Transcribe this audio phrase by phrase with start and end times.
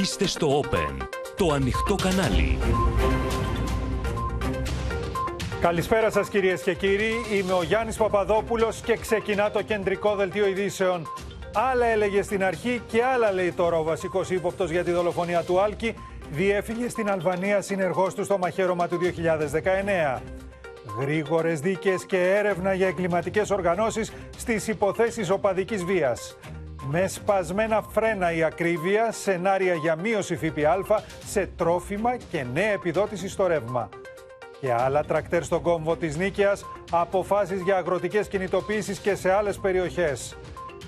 [0.00, 0.96] Είστε στο Open,
[1.36, 2.58] το ανοιχτό κανάλι.
[5.60, 11.06] Καλησπέρα σας κυρίες και κύριοι, είμαι ο Γιάννης Παπαδόπουλος και ξεκινά το κεντρικό δελτίο ειδήσεων.
[11.72, 15.60] Άλλα έλεγε στην αρχή και άλλα λέει τώρα ο βασικός ύποπτος για τη δολοφονία του
[15.60, 15.94] Άλκη,
[16.30, 20.22] διέφυγε στην Αλβανία συνεργός του στο μαχαίρωμα του 2019.
[20.98, 26.36] Γρήγορες δίκες και έρευνα για εγκληματικές οργανώσεις στις υποθέσεις οπαδικής βίας.
[26.90, 33.46] Με σπασμένα φρένα η ακρίβεια, σενάρια για μείωση ΦΠΑ σε τρόφιμα και νέα επιδότηση στο
[33.46, 33.88] ρεύμα.
[34.60, 40.36] Και άλλα τρακτέρ στον κόμβο της Νίκαιας, αποφάσεις για αγροτικές κινητοποίησεις και σε άλλες περιοχές.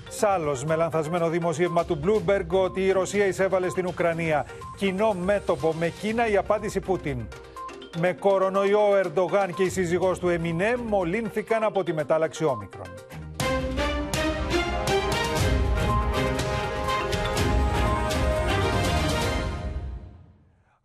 [0.09, 4.45] Σάλος με λανθασμένο δημοσίευμα του Bloomberg ότι η Ρωσία εισέβαλε στην Ουκρανία.
[4.77, 7.27] Κοινό μέτωπο με Κίνα η απάντηση Πούτιν.
[7.99, 12.87] Με κορονοϊό ο Ερντογάν και η σύζυγός του Εμινέ μολύνθηκαν από τη μετάλλαξη όμικρον.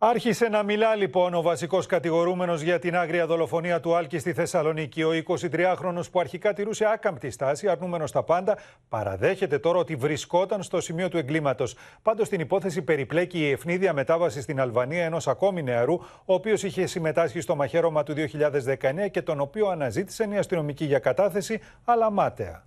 [0.03, 5.03] Άρχισε να μιλά λοιπόν ο βασικός κατηγορούμενος για την άγρια δολοφονία του Άλκη στη Θεσσαλονίκη.
[5.03, 8.57] Ο 23χρονο που αρχικά τηρούσε άκαμπτη στάση, αρνούμενος τα πάντα,
[8.89, 11.75] παραδέχεται τώρα ότι βρισκόταν στο σημείο του εγκλήματος.
[12.01, 15.93] Πάντως την υπόθεση περιπλέκει η ευνίδια μετάβαση στην Αλβανία ενός ακόμη νεαρού,
[16.25, 20.99] ο οποίος είχε συμμετάσχει στο μαχαίρωμα του 2019 και τον οποίο αναζήτησαν οι αστυνομικοί για
[20.99, 22.65] κατάθεση, αλλά μάταια.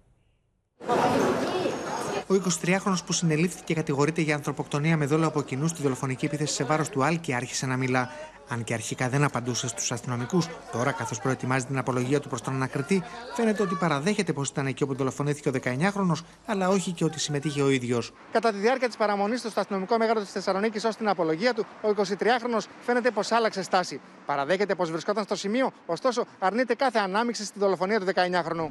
[2.26, 6.54] Ο 23χρονο που συνελήφθηκε και κατηγορείται για ανθρωποκτονία με δόλο από κοινού στη δολοφονική επίθεση
[6.54, 8.10] σε βάρος του Άλκη άρχισε να μιλά.
[8.48, 12.54] Αν και αρχικά δεν απαντούσε στους αστυνομικούς, τώρα καθώς προετοιμάζει την απολογία του προς τον
[12.54, 13.02] ανακριτή,
[13.34, 17.62] φαίνεται ότι παραδέχεται πως ήταν εκεί όπου δολοφονήθηκε ο 19χρονο, αλλά όχι και ότι συμμετείχε
[17.62, 18.12] ο ίδιος.
[18.32, 21.66] Κατά τη διάρκεια της παραμονής του στο αστυνομικό μέγαρο της Θεσσαλονίκης ως την απολογία του,
[21.82, 24.00] ο 23χρονο φαίνεται πως άλλαξε στάση.
[24.26, 28.70] Παραδέχεται πως βρισκόταν στο σημείο, ωστόσο αρνείται κάθε ανάμειξη στη δολοφονία του 19χρονου.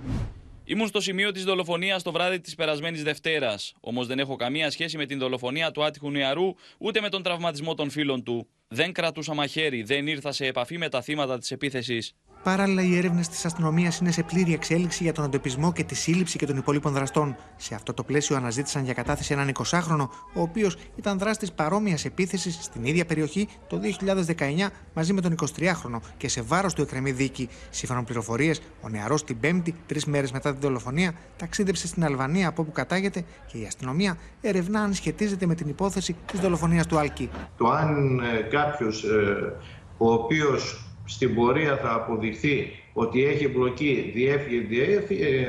[0.65, 3.73] Ήμουν στο σημείο της δολοφονίας το βράδυ της περασμένης Δευτέρας.
[3.79, 7.73] Όμως δεν έχω καμία σχέση με την δολοφονία του άτυχου νεαρού ούτε με τον τραυματισμό
[7.73, 8.47] των φίλων του.
[8.67, 12.15] Δεν κρατούσα μαχαίρι, δεν ήρθα σε επαφή με τα θύματα της επίθεσης.
[12.43, 16.37] Παράλληλα, οι έρευνες της αστυνομίας είναι σε πλήρη εξέλιξη για τον εντοπισμό και τη σύλληψη
[16.37, 17.35] και των υπολείπων δραστών.
[17.55, 22.57] Σε αυτό το πλαίσιο, αναζήτησαν για κατάθεση έναν 20χρονο, ο οποίος ήταν δράστης παρόμοιας επίθεσης
[22.61, 27.49] στην ίδια περιοχή το 2019 μαζί με τον 23χρονο και σε βάρος του εκκρεμή δίκη.
[27.69, 32.47] Σύμφωνα με πληροφορίες, ο νεαρός την Πέμπτη, τρεις μέρες μετά την δολοφονία, ταξίδεψε στην Αλβανία
[32.47, 36.97] από όπου κατάγεται και η αστυνομία ερευνά αν σχετίζεται με την υπόθεση της δολοφονίας του
[36.97, 37.29] Άλκη.
[37.57, 39.53] Το αν ε, κάποιος ε,
[39.97, 44.59] ο οποίος στην πορεία θα αποδειχθεί ότι έχει εμπλοκή, διέφυγε,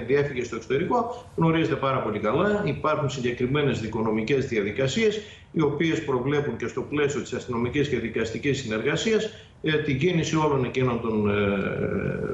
[0.07, 2.63] διέφυγε στο εξωτερικό, γνωρίζετε πάρα πολύ καλά.
[2.67, 5.21] Υπάρχουν συγκεκριμένες δικονομικές διαδικασίες,
[5.53, 9.31] οι οποίες προβλέπουν και στο πλαίσιο της αστυνομικής και δικαστικής συνεργασίας
[9.63, 11.35] ε, την κίνηση όλων εκείνων των ε,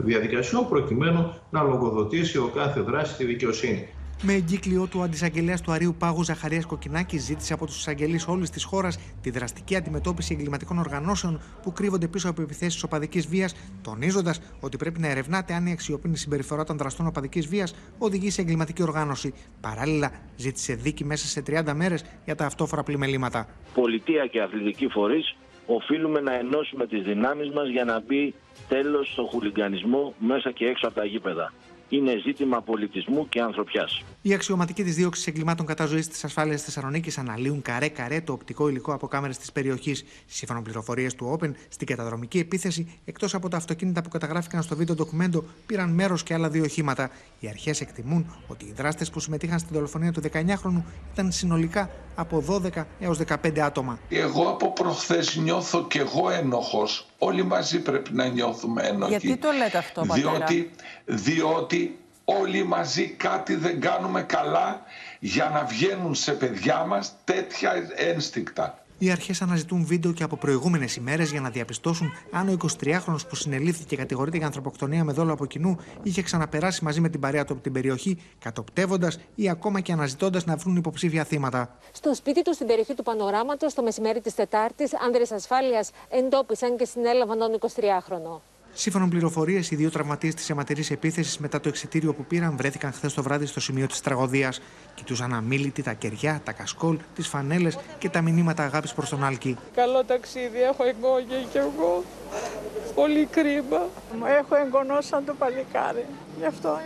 [0.05, 3.87] διαδικασιών, προκειμένου να λογοδοτήσει ο κάθε δράση στη δικαιοσύνη.
[4.23, 8.51] Με εγκύκλιο του, ο αντισαγγελέας του Αρίου Πάγου Ζαχαρίας Κοκκινάκη ζήτησε από τους εισαγγελείς όλης
[8.51, 14.41] της χώρας τη δραστική αντιμετώπιση εγκληματικών οργανώσεων που κρύβονται πίσω από επιθέσεις οπαδικής βίας, τονίζοντας
[14.61, 18.83] ότι πρέπει να ερευνάται αν η αξιοπίνη συμπεριφορά των δραστών οπαδικής βίας οδηγεί σε εγκληματική
[18.83, 19.35] οργάνωση.
[19.61, 23.49] Παράλληλα, ζήτησε δίκη μέσα σε 30 μέρες για τα αυτόφορα πλημελήματα.
[23.75, 28.35] Πολιτεία και αθλητικοί φορείς οφείλουμε να ενώσουμε τις δυνάμεις μας για να μπει
[28.69, 31.53] τέλος στο χουλιγκανισμό μέσα και έξω από τα γήπεδα
[31.97, 34.03] είναι ζήτημα πολιτισμού και ανθρωπιάς.
[34.23, 38.69] Οι αξιωματικοί της δίωξη εγκλημάτων κατά ζωής της ασφάλειας τη Θεσσαλονίκης αναλύουν καρέ-καρέ το οπτικό
[38.69, 40.05] υλικό από κάμερες της περιοχής.
[40.27, 44.77] Σύμφωνα με πληροφορίες του Open, στην καταδρομική επίθεση, εκτός από τα αυτοκίνητα που καταγράφηκαν στο
[44.77, 47.11] βίντεο ντοκουμέντο, πήραν μέρος και άλλα δύο οχήματα.
[47.41, 52.45] Οι αρχές εκτιμούν ότι οι δράστες που συμμετείχαν στην δολοφονία του 19χρονου ήταν συνολικά από
[52.75, 53.99] 12 έως 15 άτομα.
[54.09, 57.10] Εγώ από προχθές νιώθω κι εγώ ένοχος.
[57.23, 59.11] Όλοι μαζί πρέπει να νιώθουμε ένοχοι.
[59.11, 60.71] Γιατί το λέτε αυτό, πατέρα; Διότι,
[61.05, 64.83] διότι όλοι μαζί κάτι δεν κάνουμε καλά
[65.19, 68.85] για να βγαίνουν σε παιδιά μας τέτοια ένστικτα.
[69.03, 73.35] Οι αρχές αναζητούν βίντεο και από προηγούμενες ημέρες για να διαπιστώσουν αν ο 23χρονο που
[73.35, 77.45] συνελήφθηκε και κατηγορείται για ανθρωποκτονία με δόλο από κοινού είχε ξαναπεράσει μαζί με την παρέα
[77.45, 81.79] του από την περιοχή, κατοπτεύοντας ή ακόμα και αναζητώντας να βρουν υποψήφια θύματα.
[81.93, 86.85] Στο σπίτι του στην περιοχή του Πανοράματος, το μεσημέρι της Τετάρτης, άνδρες ασφάλειας εντόπισαν και
[86.85, 88.41] συνέλαβαν τον 23χρονο.
[88.73, 92.93] Σύμφωνα με πληροφορίες, οι δύο τραυματίες της αιματηρής επίθεσης μετά το εξητήριο που πήραν βρέθηκαν
[92.93, 94.61] χθες το βράδυ στο σημείο της τραγωδίας.
[94.95, 99.57] Κοιτούσαν αμήλυτοι τα κεριά, τα κασκόλ, τις φανέλες και τα μηνύματα αγάπης προς τον Άλκη.
[99.75, 102.05] Καλό ταξίδι, έχω εγγόνια κι εγώ.
[102.95, 103.89] Πολύ κρίμα.
[104.39, 106.07] Έχω εγγονό σαν το παλικάρι.
[106.39, 106.79] Γι' αυτό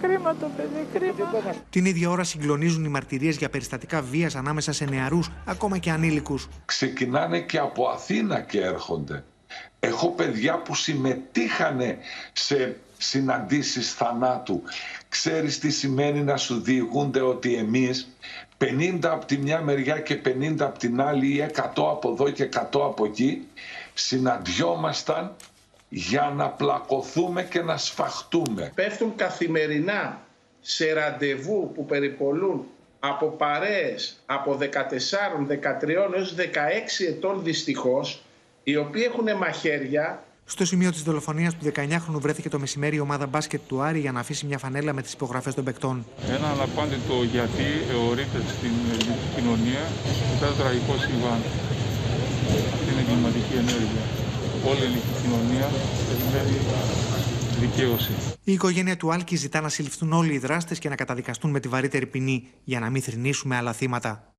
[0.00, 1.54] Κρίμα το παιδί, κρίμα.
[1.70, 6.48] Την ίδια ώρα συγκλονίζουν οι μαρτυρίες για περιστατικά βίας ανάμεσα σε νεαρούς, ακόμα και ανήλικους.
[6.64, 9.24] Ξεκινάνε και από Αθήνα και έρχονται.
[9.80, 11.98] Έχω παιδιά που συμμετείχανε
[12.32, 14.62] σε συναντήσεις θανάτου.
[15.08, 18.08] Ξέρεις τι σημαίνει να σου διηγούνται ότι εμείς
[18.58, 22.48] 50 από τη μια μεριά και 50 από την άλλη ή 100 από εδώ και
[22.52, 23.46] 100 από εκεί
[23.94, 25.36] συναντιόμασταν
[25.88, 28.72] για να πλακωθούμε και να σφαχτούμε.
[28.74, 30.20] Πέφτουν καθημερινά
[30.60, 32.66] σε ραντεβού που περιπολούν
[33.00, 34.66] από παρέες από 14,
[35.48, 36.40] 13 έως 16
[37.08, 38.22] ετών δυστυχώς
[38.62, 43.26] οι οποίοι έχουν μαχαίρια στο σημείο της δολοφονίας του 19χρονου βρέθηκε το μεσημέρι η ομάδα
[43.26, 46.04] μπάσκετ του Άρη για να αφήσει μια φανέλα με τις υπογραφές των παικτών.
[46.28, 49.82] Ένα αναπάντητο γιατί εωρείται στην ελληνική κοινωνία
[50.32, 51.40] μετά το τραγικό συμβάν.
[52.74, 54.02] Αυτή είναι εγκληματική ενέργεια.
[54.68, 55.68] Όλη η ελληνική κοινωνία
[56.08, 56.56] περιμένει
[57.60, 58.12] δικαίωση.
[58.44, 61.68] Η οικογένεια του Άλκη ζητά να συλληφθούν όλοι οι δράστες και να καταδικαστούν με τη
[61.68, 64.29] βαρύτερη ποινή για να μην θρυνήσουμε άλλα θύματα.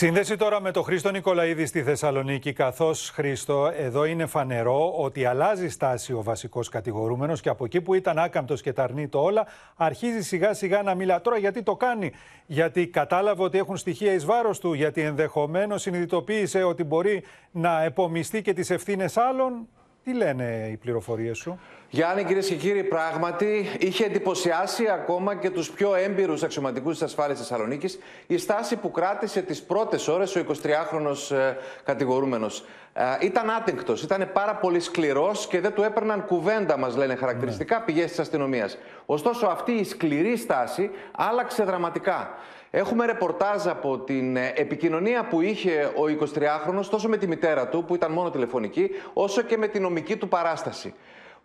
[0.00, 5.68] Σύνδεση τώρα με τον Χρήστο Νικολαίδη στη Θεσσαλονίκη, καθώς Χρήστο, εδώ είναι φανερό ότι αλλάζει
[5.68, 9.46] στάση ο βασικός κατηγορούμενος και από εκεί που ήταν άκαμπτος και τα το όλα,
[9.76, 11.20] αρχίζει σιγά σιγά να μιλά.
[11.20, 12.12] Τώρα γιατί το κάνει,
[12.46, 18.42] Γιατί κατάλαβε ότι έχουν στοιχεία εις βάρος του, Γιατί ενδεχομένως συνειδητοποίησε ότι μπορεί να επομιστεί
[18.42, 19.68] και τις ευθύνες άλλων;
[20.08, 21.58] Τι λένε οι πληροφορίες σου;
[21.90, 27.34] Γιάννη, κυρίες και κύριοι, πράγματι είχε εντυπωσιάσει ακόμα και τους πιο έμπειρους αξιωματικούς της ασφάλεια
[27.34, 32.64] Θεσσαλονίκης η στάση που κράτησε τις πρώτες ώρες ο 23χρονο ε, κατηγορούμενος.
[32.92, 37.78] Ε, ήταν άτεγκτος, ήταν πάρα πολύ σκληρός και δεν του έπαιρναν κουβέντα, μας λένε χαρακτηριστικά,
[37.78, 37.84] ναι.
[37.84, 38.78] πηγές της αστυνομίας.
[39.06, 42.34] Ωστόσο, αυτή η σκληρή στάση άλλαξε δραματικά.
[42.70, 47.84] Έχουμε ρεπορτάζ από την ε, επικοινωνία που είχε ο 23χρονος τόσο με τη μητέρα του,
[47.84, 50.94] που ήταν μόνο τηλεφωνική, όσο και με την νομική του παράσταση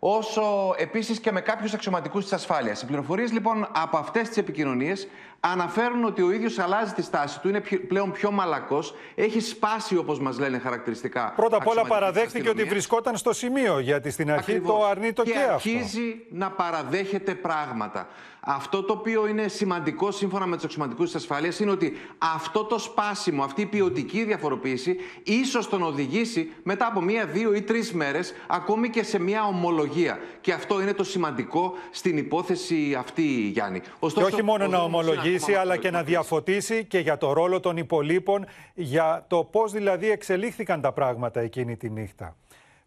[0.06, 2.82] όσο επίσης και με κάποιους αξιωματικούς της ασφάλειας.
[2.82, 5.08] Οι πληροφορίες λοιπόν από αυτές τις επικοινωνίες
[5.40, 10.20] αναφέρουν ότι ο ίδιος αλλάζει τη στάση του, είναι πλέον πιο μαλακός, έχει σπάσει όπως
[10.20, 11.32] μας λένε χαρακτηριστικά.
[11.36, 14.78] Πρώτα απ' όλα παραδέχτηκε ότι βρισκόταν στο σημείο, γιατί στην αρχή Ακριβώς.
[14.78, 15.52] το αρνεί το και, και αυτό.
[15.52, 18.08] αρχίζει να παραδέχεται πράγματα.
[18.46, 22.78] Αυτό το οποίο είναι σημαντικό σύμφωνα με τους αξιωματικού της ασφάλειας είναι ότι αυτό το
[22.78, 28.32] σπάσιμο, αυτή η ποιοτική διαφοροποίηση, ίσως τον οδηγήσει μετά από μία, δύο ή τρεις μέρες
[28.46, 30.18] ακόμη και σε μία ομολογία.
[30.40, 33.80] Και αυτό είναι το σημαντικό στην υπόθεση αυτή, Γιάννη.
[33.98, 37.76] Ωστόσο, και όχι μόνο να ομολογήσει, αλλά και να διαφωτίσει και για το ρόλο των
[37.76, 42.36] υπολείπων, για το πώς δηλαδή εξελίχθηκαν τα πράγματα εκείνη τη νύχτα.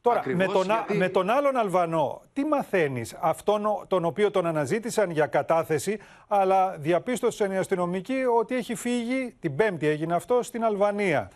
[0.08, 0.68] Τώρα, με, τον,
[0.98, 7.52] με τον άλλον Αλβανό, τι μαθαίνεις, αυτόν τον οποίο τον αναζήτησαν για κατάθεση, αλλά διαπίστωσαν
[7.52, 11.32] οι αστυνομικοί ότι έχει φύγει, την Πέμπτη έγινε αυτό, στην Αλβανία.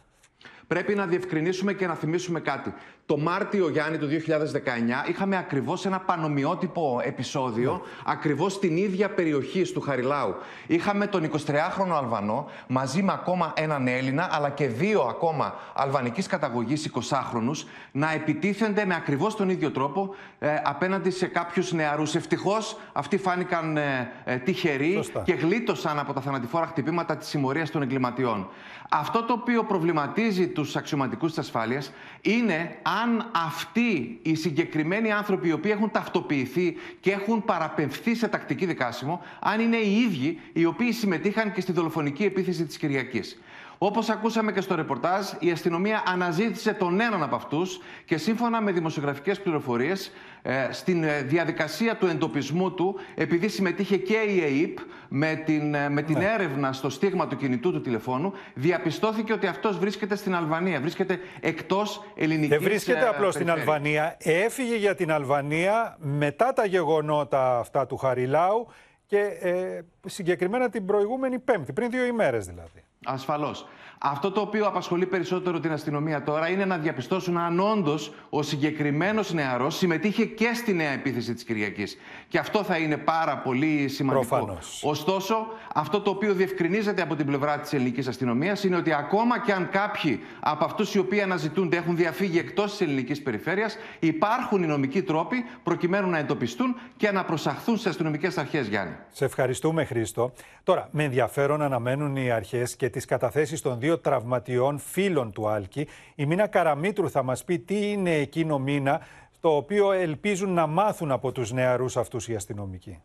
[0.68, 2.74] Πρέπει να διευκρινίσουμε και να θυμίσουμε κάτι.
[3.12, 7.80] Το Μάρτιο, Γιάννη, του 2019, είχαμε ακριβώς ένα πανομοιότυπο επεισόδιο, ναι.
[8.06, 10.36] ακριβώς στην ίδια περιοχή του Χαριλάου.
[10.68, 16.92] Είχαμε τον 23χρονο Αλβανό μαζί με ακόμα έναν Έλληνα, αλλά και δύο ακόμα αλβανικής καταγωγής
[16.94, 22.16] 20χρονου, να επιτίθενται με ακριβώς τον ίδιο τρόπο ε, απέναντι σε κάποιους νεαρούς.
[22.16, 27.82] Ευτυχώς αυτοί φάνηκαν ε, ε, τυχεροί και γλίτωσαν από τα θανατηφόρα χτυπήματα της συμμορίας των
[27.82, 28.50] εγκληματιών.
[28.94, 31.92] Αυτό το οποίο προβληματίζει τους αξιωματικούς της ασφάλειας
[32.22, 38.66] είναι αν αυτοί οι συγκεκριμένοι άνθρωποι οι οποίοι έχουν ταυτοποιηθεί και έχουν παραπευθεί σε τακτική
[38.66, 43.40] δικάσιμο, αν είναι οι ίδιοι οι οποίοι συμμετείχαν και στη δολοφονική επίθεση της Κυριακής.
[43.84, 48.72] Όπως ακούσαμε και στο ρεπορτάζ, η αστυνομία αναζήτησε τον έναν από αυτούς και σύμφωνα με
[48.72, 50.12] δημοσιογραφικές πληροφορίες,
[50.42, 54.78] ε, στην ε, διαδικασία του εντοπισμού του, επειδή συμμετείχε και η ΕΕΠ
[55.10, 56.26] με την, ε, με την ναι.
[56.26, 62.04] έρευνα στο στίγμα του κινητού του τηλεφώνου, διαπιστώθηκε ότι αυτός βρίσκεται στην Αλβανία, βρίσκεται εκτός
[62.16, 67.98] ελληνικής Δεν βρίσκεται απλώς στην Αλβανία, έφυγε για την Αλβανία μετά τα γεγονότα αυτά του
[67.98, 68.68] Χαριλάου
[69.06, 72.84] και ε, συγκεκριμένα την προηγούμενη Πέμπτη, πριν δύο ημέρες δηλαδή.
[73.06, 73.68] Ασφαλώς.
[74.04, 79.34] Αυτό το οποίο απασχολεί περισσότερο την αστυνομία τώρα είναι να διαπιστώσουν αν όντως ο συγκεκριμένος
[79.34, 81.98] νεαρός συμμετείχε και στη νέα επίθεση της Κυριακής.
[82.28, 84.28] Και αυτό θα είναι πάρα πολύ σημαντικό.
[84.28, 84.82] Προφανώς.
[84.84, 89.52] Ωστόσο, αυτό το οποίο διευκρινίζεται από την πλευρά της ελληνικής αστυνομίας είναι ότι ακόμα και
[89.52, 94.68] αν κάποιοι από αυτούς οι οποίοι αναζητούνται έχουν διαφύγει εκτός της ελληνικής περιφέρειας, υπάρχουν οι
[94.68, 98.96] νομικοί τρόποι προκειμένου να εντοπιστούν και να προσαχθούν στι αστυνομικές αρχές, Γιάννη.
[99.12, 100.34] Σε ευχαριστούμε, Χρήστο.
[100.64, 105.48] Τώρα, με ενδιαφέρον αναμένουν οι αρχές και τις καταθέσεις των δύο δύο τραυματιών φίλων του
[105.48, 105.88] Άλκη.
[106.16, 109.02] Η Μίνα Καραμίτρου θα μας πει τι είναι εκείνο μήνα
[109.40, 113.02] το οποίο ελπίζουν να μάθουν από τους νεαρούς αυτούς οι αστυνομικοί.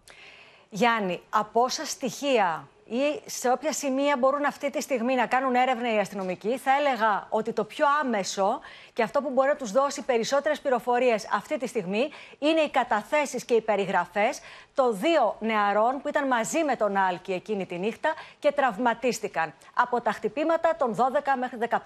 [0.71, 5.95] Γιάννη, από όσα στοιχεία ή σε όποια σημεία μπορούν αυτή τη στιγμή να κάνουν έρευνα
[5.95, 8.61] οι αστυνομικοί, θα έλεγα ότι το πιο άμεσο
[8.97, 13.45] και αυτό που μπορεί να τους δώσει περισσότερες πληροφορίες αυτή τη στιγμή είναι οι καταθέσεις
[13.45, 14.41] και οι περιγραφές
[14.75, 20.01] των δύο νεαρών που ήταν μαζί με τον Άλκη εκείνη τη νύχτα και τραυματίστηκαν από
[20.01, 21.01] τα χτυπήματα των 12
[21.39, 21.77] μέχρι 15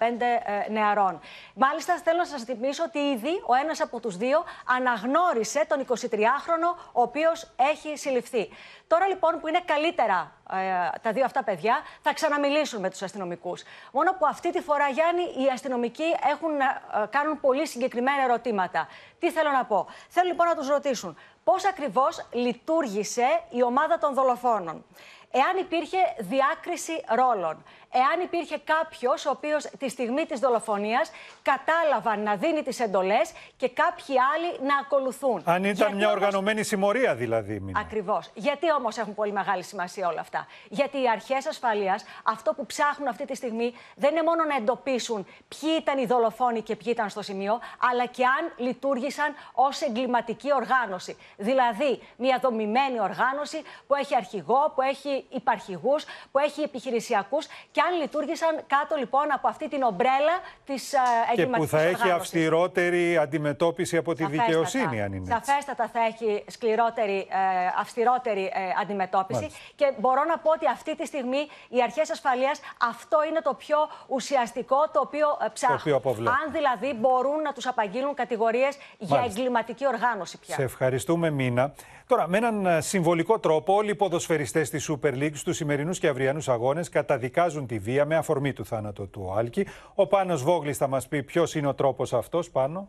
[0.67, 1.21] ε, νεαρών.
[1.55, 4.45] Μάλιστα, θέλω να σας θυμίσω ότι ήδη ο ένας από τους δύο
[4.77, 8.49] αναγνώρισε τον 23χρονο, ο οποίος έχει συλληφθεί.
[8.87, 13.63] Τώρα λοιπόν που είναι καλύτερα ε, τα δύο αυτά παιδιά, θα ξαναμιλήσουν με τους αστυνομικούς.
[13.93, 18.89] Μόνο που αυτή τη φορά, Γιάννη, οι αστυνομικοί έχουν, ε, κάνουν πολύ συγκεκριμένα ερωτήματα.
[19.19, 24.15] Τι θέλω να πω; Θέλω λοιπόν να τους ρωτήσουν πώς ακριβώς λειτουργήσε η ομάδα των
[24.15, 24.85] δολοφόνων;
[25.33, 31.11] Εάν υπήρχε διάκριση ρόλων, εάν υπήρχε κάποιος ο οποίος τη στιγμή της δολοφονίας
[31.43, 35.43] κατάλαβαν να δίνει τις εντολές και κάποιοι άλλοι να ακολουθούν.
[35.45, 37.61] Αν ήταν Γιατί μια όμως- οργανωμένη συμμορία, δηλαδή.
[37.61, 37.81] Μίνα.
[37.81, 38.31] Ακριβώς.
[38.35, 43.09] Γιατί όμως έχουν πολύ μεγάλη σημασία όλα αυτά; Γιατί οι αρχές ασφαλείας αυτό που ψάχνουν
[43.09, 47.09] αυτή τη στιγμή δεν είναι μόνο να εντοπίσουν ποιοι ήταν οι δολοφόνοι και ποιοι ήταν
[47.11, 51.17] στο σημείο, αλλά και αν λειτουργήσαν ως εγκληματική οργάνωση.
[51.37, 58.01] Δηλαδή, μια δομημένη οργάνωση που έχει αρχηγό, που έχει υπαρχηγούς, που έχει επιχειρησιακούς και αν
[58.01, 60.97] λειτουργήσαν κάτω λοιπόν από αυτή την ομπρέλα της Και
[61.43, 62.21] εγκληματικής που θα έχει οργάνωσης.
[62.21, 64.47] αυστηρότερη αντιμετώπιση από τη Σαφέστατα.
[64.47, 65.35] δικαιοσύνη, αν είναι.
[65.35, 65.47] έτσι.
[65.47, 67.37] Σαφέστατα θα έχει σκληρότερη, ε,
[67.81, 69.41] αυστηρότερη ε, αντιμετώπιση.
[69.41, 69.61] Μάλιστα.
[69.77, 72.61] Και μπορώ να πω ότι αυτή τη στιγμή οι αρχές ασφαλείας
[72.91, 75.79] αυτό είναι το πιο ουσιαστικό το οποίο ε, ψάχνουν.
[75.81, 76.39] οποίο αποβλέπουν.
[76.45, 79.41] Αν δηλαδή μπορούν να τους απαγγείλουν κατηγορίες για Μάλιστα.
[79.41, 80.55] εγκληματική οργάνωση πια.
[80.55, 81.73] Σε ευχαριστούμε, Μίνα.
[82.11, 86.09] Τώρα, με έναν ε, συμβολικό τρόπο, όλοι οι ποδοσφαιριστές της Super League στους σημερινούς και
[86.09, 89.67] αυριανούς αγώνες καταδικάζουν τη βία με αφορμή του θάνατο του Άλκη.
[89.95, 92.89] Ο Πάνος Βόγλης θα μας πει ποιος είναι ο τρόπος αυτός, Πάνο;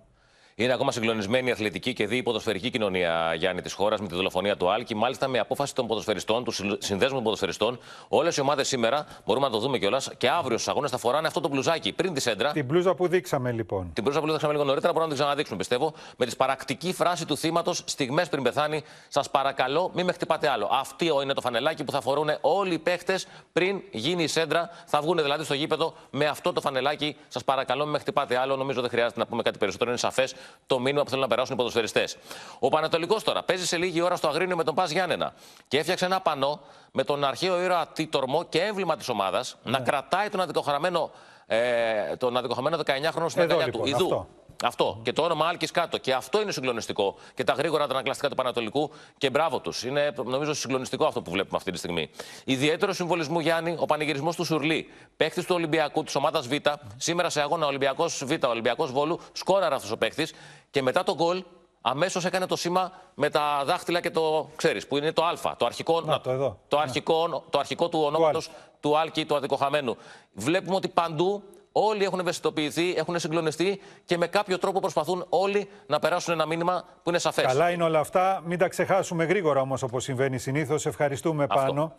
[0.55, 4.57] Είναι ακόμα συγκλονισμένη η αθλητική και δι ποδοσφαιρική κοινωνία, Γιάννη, της χώρας με τη δολοφονία
[4.57, 4.95] του Άλκη.
[4.95, 9.45] Μάλιστα, με απόφαση των ποδοσφαιριστών, του συλλ- συνδέσμου των ποδοσφαιριστών, όλες οι ομάδες σήμερα, μπορούμε
[9.45, 12.21] να το δούμε κιόλας, και αύριο στους αγώνες θα φοράνε αυτό το μπλουζάκι πριν τη
[12.21, 12.51] σέντρα.
[12.51, 13.91] Την μπλούζα που δείξαμε, λοιπόν.
[13.93, 15.93] Την μπλούζα που δείξαμε λίγο νωρίτερα, μπορούμε να την ξαναδείξουμε, πιστεύω.
[16.17, 20.69] Με τη παρακτική φράση του θύματος, στιγμές πριν πεθάνει, σας παρακαλώ, μην με χτυπάτε άλλο.
[20.71, 24.69] Αυτό είναι το φανελάκι που θα φορούν όλοι οι παίχτες πριν γίνει η σέντρα.
[24.85, 27.15] Θα βγουν δηλαδή στο γήπεδο με αυτό το φανελάκι.
[27.27, 28.55] Σας παρακαλώ, μην με χτυπάτε άλλο.
[28.55, 29.89] Νομίζω δεν χρειάζεται να πούμε κάτι περισσότερο.
[29.89, 30.35] Είναι σαφές
[30.67, 32.17] το μήνυμα που θέλουν να περάσουν οι ποδοσφαιριστές.
[32.59, 35.33] Ο Πανατολικός τώρα παίζει σε λίγη ώρα στο Αγρίνιο με τον Πας Γιάννενα
[35.67, 36.59] και έφτιαξε ένα πανό
[36.91, 41.11] με τον αρχαίο ήρωα Τίτορμο και έμβλημα της ομάδας να κρατάει τον αδικοχαραμένο,
[41.45, 43.87] ε, τον αδικοχαμένο 19χρονο στην Εδώ, αγκαλιά λοιπόν, του.
[43.87, 44.27] Ιδού.
[44.65, 44.83] Αυτό.
[44.83, 44.99] Αυτό.
[45.03, 45.97] Και το όνομα Άλκης κάτω.
[45.97, 47.15] Και αυτό είναι συγκλονιστικό.
[47.33, 48.91] Και τα γρήγορα αντανακλαστικά του Πανατολικού.
[49.17, 49.83] Και μπράβο τους.
[49.83, 52.09] Είναι νομίζω συγκλονιστικό αυτό που βλέπουμε αυτή τη στιγμή.
[52.45, 54.87] Ιδιαίτερο συμβολισμό Γιάννη, ο πανηγυρισμός του Σουρλί.
[55.17, 56.51] Παίχτης του Ολυμπιακού, της ομάδας Β.
[56.97, 59.19] Σήμερα σε αγώνα Ολυμπιακός Β, Ολυμπιακός Βόλου.
[59.31, 60.33] Σκόραρε αυτός ο παίχτης.
[60.71, 61.43] Και μετά το γκολ
[61.81, 65.55] αμέσως έκανε το σήμα με τα δάχτυλα και το ξέρεις, που είναι το Α.
[65.57, 66.59] Το αρχικό, Να, το εδώ.
[66.67, 68.49] το αρχικό, το αρχικό του ονόματος
[68.79, 69.97] του Άλκη, του αδικοχαμένου.
[70.33, 75.99] Βλέπουμε ότι παντού όλοι έχουν ευαισθητοποιηθεί, έχουν συγκλονιστεί και με κάποιο τρόπο προσπαθούν όλοι να
[75.99, 77.45] περάσουν ένα μήνυμα που είναι σαφές.
[77.45, 78.41] Καλά είναι όλα αυτά.
[78.45, 80.85] Μην τα ξεχάσουμε γρήγορα όμως, όπως συμβαίνει συνήθως.
[80.85, 81.55] Ευχαριστούμε Αυτό.
[81.65, 81.95] πάνω.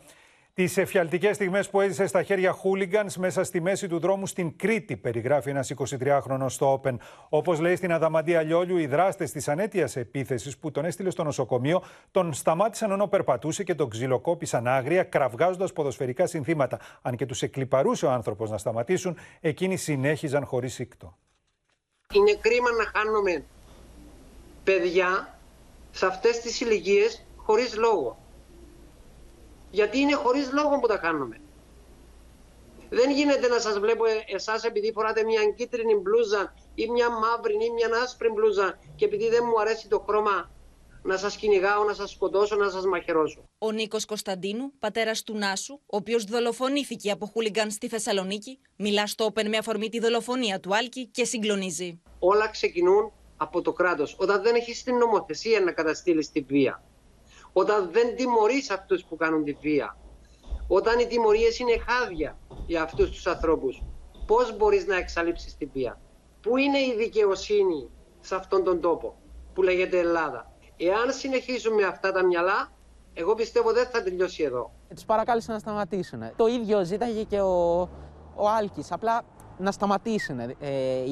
[0.55, 4.97] Τις εφιαλτικές στιγμές που έζησε στα χέρια χούλιγκανς μέσα στη μέση του δρόμου στην Κρήτη,
[4.97, 6.97] περιγράφει ένας 23χρονο στο Open.
[7.29, 11.83] Όπως λέει στην Αδαμαντία Λιόλιου, οι δράστες της ανέτειας επίθεσης που τον έστειλε στο νοσοκομείο
[12.11, 16.81] τον σταμάτησαν ενώ περπατούσε και τον ξυλοκόπησαν άγρια, κραυγάζοντας ποδοσφαιρικά συνθήματα.
[17.03, 21.19] Αν και τους εκλυπαρούσε ο άνθρωπος να σταματήσουν, εκείνοι συνέχιζαν χωρίς σύκτο.
[22.15, 23.45] Είναι κρίμα να χάνουμε
[24.65, 25.39] παιδιά
[25.91, 28.22] σε αυτές τις ηλικίες χωρίς λόγο.
[29.73, 31.41] Γιατί είναι χωρίς λόγο που τα χάνουμε.
[32.91, 37.55] Δεν γίνεται να σας βλέπω ε- εσάς επειδή φοράτε μια κίτρινη μπλούζα ή μια μαύρη
[37.55, 40.51] ή μια άσπρη μπλούζα και επειδή δεν μου αρέσει το χρώμα
[41.03, 43.49] να σας κυνηγάω, να σας σκοτώσω, να σας μαχαιρώσω.
[43.59, 49.27] Ο Νίκος Κωνσταντίνου, πατέρας του Νάσου, ο οποίος δολοφονήθηκε από χούλιγκαν στη Θεσσαλονίκη, μιλά στο
[49.35, 52.01] Open με αφορμή τη δολοφονία του Άλκη και συγκλονίζει.
[52.19, 54.17] όλα ξεκινούν από το κράτος.
[54.19, 56.83] Όταν δεν έχεις την νομοθεσία να καταστήλεις τη βία.
[57.53, 59.97] Όταν δεν τιμωρείς αυτούς που κάνουν τη βία.
[60.69, 63.83] Όταν οι τιμωρίες είναι χάδια για αυτούς τους ανθρώπους.
[64.27, 66.01] Πώς μπορείς να εξαλείψεις τη βία;
[66.41, 67.91] Πού είναι η δικαιοσύνη
[68.21, 69.17] σε αυτόν τον τόπο
[69.55, 72.73] που λέγεται Ελλάδα; Εάν συνεχίσουμε αυτά τα μυαλά,
[73.15, 74.73] εγώ πιστεύω δεν θα τελειώσει εδώ.
[74.95, 76.23] Τους παρακάλεσε να σταματήσουν.
[76.37, 77.81] Το ίδιο ζήταγε και ο,
[78.35, 78.93] ο Άλκης.
[78.93, 79.23] Απλά
[79.63, 80.55] να σταματήσουν ε,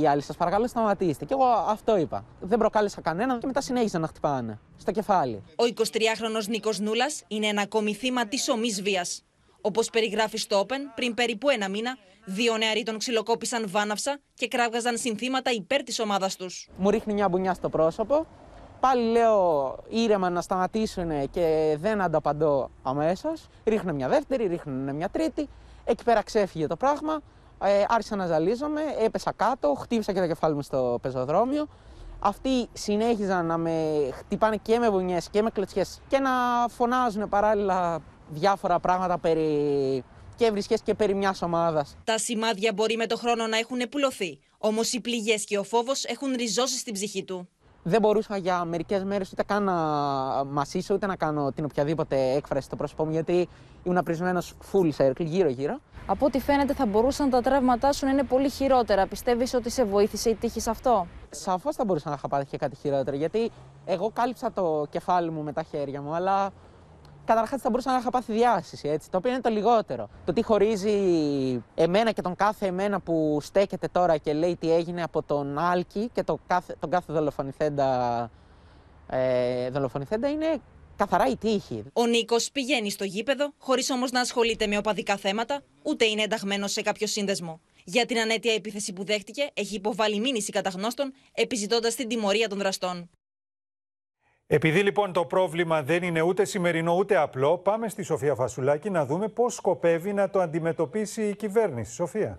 [0.00, 0.22] οι άλλοι.
[0.22, 1.24] Σας παρακαλώ, σταματήστε.
[1.24, 2.24] Και εγώ αυτό είπα.
[2.40, 5.42] Δεν προκάλεσα κανέναν και μετά συνέχιζαν να χτυπάνε στο κεφάλι.
[5.56, 9.24] Ο 23χρονο Νίκος Νούλας είναι ένα ακόμη θύμα της ομής βίας.
[9.60, 14.96] Όπως περιγράφει στο Open, πριν περίπου ένα μήνα, δύο νεαροί τον ξυλοκόπησαν βάναυσα και κράβγαζαν
[14.96, 16.68] συνθήματα υπέρ της ομάδας τους.
[16.76, 18.26] Μου ρίχνει μια μπουνιά στο πρόσωπο.
[18.80, 23.48] Πάλι λέω ήρεμα να σταματήσουν και δεν ανταπαντώ αμέσως.
[23.64, 25.48] Ρίχνουν μια δεύτερη, ρίχνουν μια τρίτη.
[25.84, 27.20] Εκεί πέρα ξέφυγε το πράγμα.
[27.62, 31.66] Ε, άρχισα να ζαλίζομαι, έπεσα κάτω, χτύπησα και το κεφάλι μου στο πεζοδρόμιο.
[32.18, 36.30] αυτοί συνέχιζαν να με χτυπάνε και με βουνιές και με κλωτσιές και να
[36.68, 40.04] φωνάζουν παράλληλα διάφορα πράγματα περί
[40.36, 41.96] και βρισκές και περί μιας ομάδας.
[42.04, 44.38] Τα σημάδια μπορεί με το χρόνο να έχουν πουλωθεί.
[44.58, 47.48] Όμως οι πληγές και ο φόβος έχουν ριζώσει στην ψυχή του.
[47.82, 49.74] Δεν μπορούσα για μερικές μέρες ούτε καν να
[50.44, 53.48] μασίσω ούτε να κάνω την οποιαδήποτε έκφραση στο πρόσωπό μου, γιατί
[53.82, 54.40] ήμουν πρισμένο
[54.72, 55.78] full circle γύρω-γύρω.
[56.06, 59.06] Από ό,τι φαίνεται, θα μπορούσαν τα τραύματά σου να είναι πολύ χειρότερα.
[59.06, 62.56] Πιστεύεις ότι σε βοήθησε η τύχη σε αυτό; Σαφώς θα μπορούσα να είχα πάθει και
[62.56, 63.50] κάτι χειρότερο, γιατί
[63.84, 66.50] εγώ κάλυψα το κεφάλι μου με τα χέρια μου, αλλά
[67.30, 70.08] Καταρχάς θα μπορούσα να είχα πάθει διάσηση, έτσι, το οποίο είναι το λιγότερο.
[70.24, 70.94] Το τι χωρίζει
[71.74, 76.10] εμένα και τον κάθε εμένα που στέκεται τώρα και λέει τι έγινε από τον Άλκη
[76.12, 78.30] και το κάθε, τον κάθε δολοφονηθέντα,
[79.10, 80.60] ε, δολοφονηθέντα είναι
[80.96, 81.84] καθαρά η τύχη.
[81.92, 86.72] Ο Νίκος πηγαίνει στο γήπεδο, χωρίς όμως να ασχολείται με οπαδικά θέματα, ούτε είναι ενταγμένος
[86.72, 87.60] σε κάποιο σύνδεσμο.
[87.84, 93.10] Για την ανέτεια επίθεση που δέχτηκε, έχει υποβάλει μήνυση καταγνώστων, επιζητώντας την τιμωρία των δραστών.
[94.52, 99.06] Επειδή λοιπόν το πρόβλημα δεν είναι ούτε σημερινό ούτε απλό, πάμε στη Σοφία Φασουλάκη να
[99.06, 101.92] δούμε πώς σκοπεύει να το αντιμετωπίσει η κυβέρνηση.
[101.92, 102.38] Σοφία.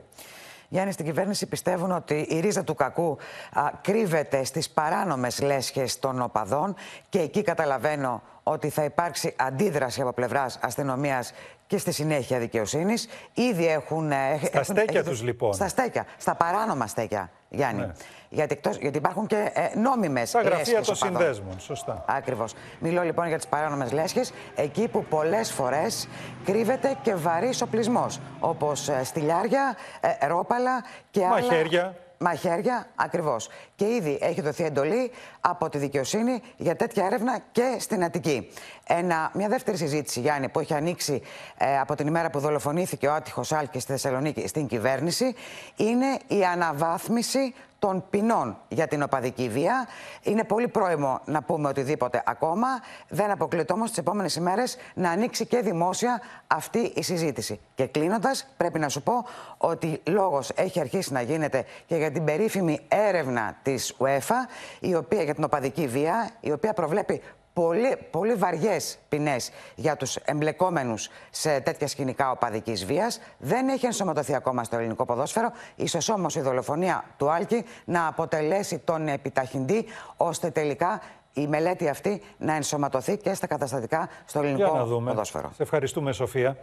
[0.70, 3.18] Γιάννη, στην κυβέρνηση πιστεύουν ότι η ρίζα του κακού
[3.54, 6.76] α, κρύβεται στις παράνομες λέσχες των οπαδών
[7.10, 11.34] και εκεί καταλαβαίνω ότι θα υπάρξει αντίδραση από πλευράς αστυνομίας
[11.68, 13.08] και στη συνέχεια δικαιοσύνης.
[13.34, 14.12] Ήδη έχουν.
[14.44, 15.54] Στα στέκια τους, λοιπόν.
[15.54, 16.06] Στα στέκια.
[16.18, 17.82] Στα παράνομα στέκια, Γιάννη.
[17.86, 17.92] Ναι.
[18.34, 22.06] Γιατί, εκτός, γιατί υπάρχουν και ε, νόμιμες Στα γραφεία των συνδέσμων, σωστά.
[22.08, 22.54] Ακριβώς.
[22.80, 26.08] Μιλώ λοιπόν για τις παράνομες λέσχες, εκεί που πολλές φορές
[26.46, 28.20] κρύβεται και βαρύς οπλισμός.
[28.40, 29.76] Όπως ε, στυλιάρια,
[30.20, 31.42] ε, ρόπαλα και άλλα.
[31.42, 31.96] Μαχαίρια.
[32.24, 33.50] Μαχαίρια, ακριβώς.
[33.76, 35.12] Και ήδη έχει δοθεί εντολή
[35.42, 38.52] από τη δικαιοσύνη για τέτοια έρευνα και στην Αττική.
[38.88, 41.22] Ένα, μια δεύτερη συζήτηση, Γιάννη, που έχει ανοίξει
[41.58, 45.36] ε, από την ημέρα που δολοφονήθηκε ο άτυχος Άλκης στη Θεσσαλονίκη στην κυβέρνηση,
[45.76, 49.88] είναι η αναβάθμιση των ποινών για την οπαδική βία.
[50.24, 52.68] Είναι πολύ πρόημο να πούμε οτιδήποτε ακόμα.
[53.10, 57.60] Δεν αποκλείεται όμως τις επόμενες ημέρες να ανοίξει και δημόσια αυτή η συζήτηση.
[57.76, 59.26] Και κλείνοντας, πρέπει να σου πω
[59.58, 64.48] ότι λόγος έχει αρχίσει να γίνεται και για την περίφημη έρευνα της UEFA,
[64.80, 67.22] η οποία για την οπαδική βία, η οποία προβλέπει
[67.54, 73.20] πολύ, πολύ βαριές ποινές για τους εμπλεκόμενους σε τέτοια σκηνικά οπαδικής βίας.
[73.38, 75.52] Δεν έχει ενσωματωθεί ακόμα στο ελληνικό ποδόσφαιρο.
[75.76, 79.86] Ίσως όμως η δολοφονία του Άλκη να αποτελέσει τον επιταχυντή
[80.18, 81.02] ώστε τελικά
[81.34, 85.52] η μελέτη αυτή να ενσωματωθεί και στα καταστατικά στο ελληνικό ποδόσφαιρο.
[85.56, 86.58] Σε ευχαριστούμε Σοφία.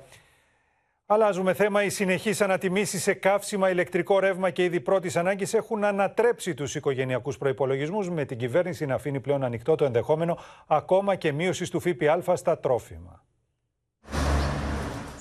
[1.11, 1.85] Αλλάζουμε θέμα.
[1.85, 7.39] Οι συνεχείς ανατιμήσεις σε καύσιμα, ηλεκτρικό ρεύμα και είδη πρώτης ανάγκης έχουν ανατρέψει τους οικογενειακούς
[7.39, 12.37] προπολογισμού, με την κυβέρνηση να αφήνει πλέον ανοιχτό το ενδεχόμενο ακόμα και μείωσης του ΦΠΑ
[12.37, 13.25] στα τρόφιμα.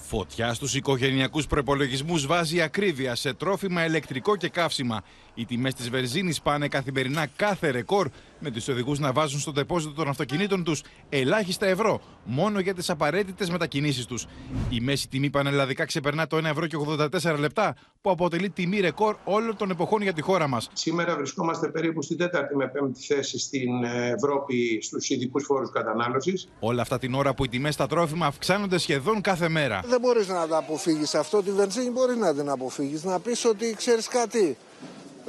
[0.09, 5.03] Φωτιά στους οικογενειακούς προπολογισμού βάζει ακρίβεια σε τρόφιμα, ηλεκτρικό και καύσιμα.
[5.33, 9.93] Οι τιμές της βερζίνης πάνε καθημερινά κάθε ρεκόρ, με τους οδηγούς να βάζουν στο τεπόζιτο
[9.93, 14.27] των αυτοκινήτων τους ελάχιστα ευρώ, μόνο για τις απαραίτητες μετακινήσεις τους.
[14.69, 19.15] Η μέση τιμή πανελλαδικά ξεπερνά το 1 ευρώ και 84 λεπτά, που αποτελεί τιμή ρεκόρ
[19.23, 20.69] όλων των εποχών για τη χώρα μας.
[20.73, 26.47] Σήμερα βρισκόμαστε περίπου στην τέταρτη με πέμπτη θέση στην Ευρώπη στους ειδικούς φόρους κατανάλωσης.
[26.59, 29.81] Όλα αυτά την ώρα που οι τιμές στα τρόφιμα αυξάνονται σχεδόν κάθε μέρα.
[29.85, 33.73] Δεν μπορείς να τα αποφύγεις αυτό, τη βενζίνη μπορεί να την αποφύγεις, να πεις ότι
[33.77, 34.57] ξέρεις κάτι.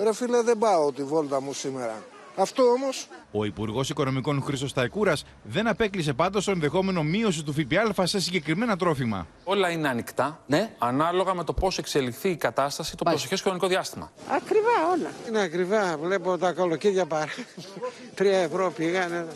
[0.03, 2.03] Ρε φίλε δεν πάω τη βόλτα μου σήμερα.
[2.40, 3.07] Αυτό όμως.
[3.31, 8.77] Ο Υπουργός Οικονομικών Χρήσο Ταϊκούρας δεν απέκλεισε πάντως το ενδεχόμενο μείωση του ΦΠΑ σε συγκεκριμένα
[8.77, 9.27] τρόφιμα.
[9.44, 10.70] Όλα είναι ανοιχτά, ναι.
[10.79, 14.12] ανάλογα με το πώς εξελιχθεί η κατάσταση το προσεχές χρονικό διάστημα.
[14.29, 15.11] Ακριβά όλα.
[15.29, 15.96] Είναι ακριβά.
[15.98, 17.33] Βλέπω τα καλοκαίρια παρά.
[18.14, 19.27] Τρία ευρώ πήγανε.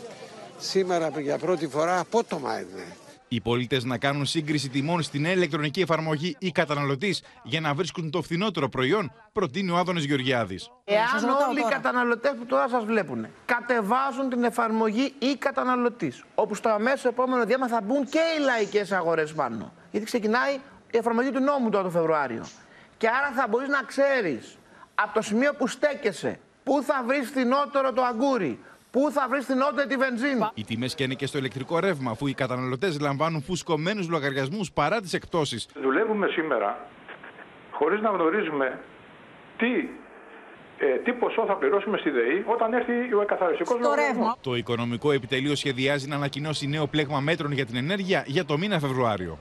[0.57, 2.95] Σήμερα για πρώτη φορά απότομα είναι.
[3.33, 8.21] Οι πολίτες να κάνουν σύγκριση τιμών στην ηλεκτρονική εφαρμογή ή καταναλωτής για να βρίσκουν το
[8.21, 10.71] φθηνότερο προϊόν, προτείνει ο Άδωνης Γεωργιάδης.
[10.83, 16.69] Εάν όλοι οι καταναλωτές που τώρα σας βλέπουν κατεβάζουν την εφαρμογή ή καταναλωτής, όπου στο
[16.69, 19.73] αμέσω επόμενο διάστημα θα μπουν και οι λαϊκές αγορές πάνω.
[19.91, 20.53] Γιατί ξεκινάει
[20.91, 22.45] η εφαρμογή του νόμου τώρα το Φεβρουάριο.
[22.97, 24.57] Και άρα θα μπορείς να ξέρεις
[24.95, 28.59] από το σημείο που στέκεσαι πού θα βρεις φθηνότερο το αγκούρι,
[28.93, 32.11] Πού θα βρεις την όντα τη βενζίνη; Οι τιμές και είναι και στο ηλεκτρικό ρεύμα,
[32.11, 35.69] αφού οι καταναλωτές λαμβάνουν φουσκωμένους λογαριασμούς παρά τις εκπτώσεις.
[35.81, 36.87] Δουλεύουμε σήμερα
[37.71, 38.79] χωρίς να γνωρίζουμε
[39.57, 39.71] τι
[40.77, 44.35] ε, τι ποσό θα πληρώσουμε στη ΔΕΗ όταν έρθει ο εκαθαριστικός λογαριασμός.
[44.41, 48.79] Το Οικονομικό Επιτελείο σχεδιάζει να ανακοινώσει νέο πλέγμα μέτρων για την ενέργεια για το μήνα
[48.79, 49.39] Φεβρουάριο.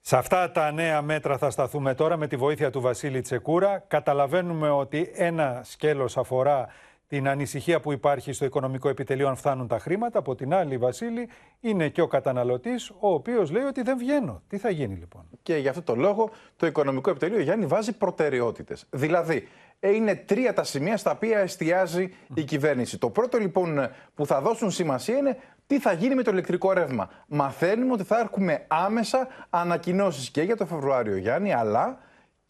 [0.00, 3.84] Σε αυτά τα νέα μέτρα θα σταθούμε τώρα με τη βοήθεια του Βασίλη Τσεκούρα.
[3.88, 6.68] Καταλαβαίνουμε ότι ένα σκέλος αφορά
[7.12, 10.18] την ανησυχία που υπάρχει στο οικονομικό επιτελείο αν φτάνουν τα χρήματα.
[10.18, 11.28] Από την άλλη, Βασίλη,
[11.60, 14.42] είναι και ο καταναλωτής, ο οποίος λέει ότι δεν βγαίνω.
[14.48, 18.86] Τι θα γίνει λοιπόν; Και γι' αυτό το λόγο το οικονομικό επιτελείο Γιάννη βάζει προτεραιότητες.
[18.90, 19.48] Δηλαδή,
[19.80, 22.98] ε, είναι τρία τα σημεία στα οποία εστιάζει η κυβέρνηση.
[22.98, 27.10] Το πρώτο λοιπόν που θα δώσουν σημασία είναι τι θα γίνει με το ηλεκτρικό ρεύμα.
[27.26, 31.98] Μαθαίνουμε ότι θα έχουμε άμεσα ανακοινώσεις και για το Φεβρουάριο, Γιάννη, αλλά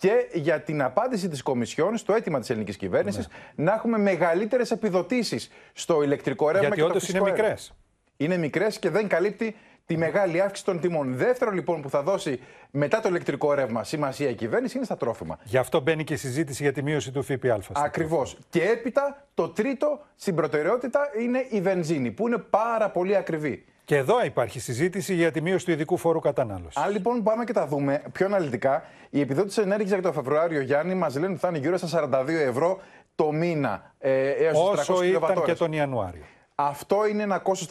[0.02, 3.64] και για την απάντηση της Κομισιόν στο αίτημα της ελληνικής κυβέρνησης Ναι.
[3.64, 7.44] να έχουμε μεγαλύτερες επιδοτήσεις στο ηλεκτρικό ρεύμα Γιατί και το όντως φυσικό είναι αέριο.
[7.44, 7.72] μικρές.
[8.16, 11.14] Είναι μικρές και δεν καλύπτει τη μεγάλη αύξηση των τιμών.
[11.14, 15.38] Δεύτερο λοιπόν που θα δώσει μετά το ηλεκτρικό ρεύμα σημασία η κυβέρνηση είναι στα τρόφιμα.
[15.44, 17.58] Γι' αυτό μπαίνει και η συζήτηση για τη μείωση του ΦΠΑ.
[17.72, 18.38] Ακριβώς.
[18.50, 23.64] Και έπειτα το τρίτο στην προτεραιότητα είναι η βενζίνη, που είναι πάρα πολύ ακριβή.
[23.84, 26.76] Και εδώ υπάρχει συζήτηση για τη μείωση του ειδικού φόρου κατανάλωσης.
[26.82, 30.94] Αν λοιπόν πάμε και τα δούμε πιο αναλυτικά, η επιδότηση ενέργειας για το Φεβρουάριο, Γιάννη,
[30.94, 32.80] μας λένε ότι θα είναι γύρω στα 42 ευρώ
[33.14, 33.92] το μήνα.
[33.98, 35.58] Ε, έως τις 300 Όσο ήταν και κιλοβατόρες.
[35.58, 36.22] τον Ιανουάριο.
[36.54, 37.68] Αυτό είναι ένα κόστος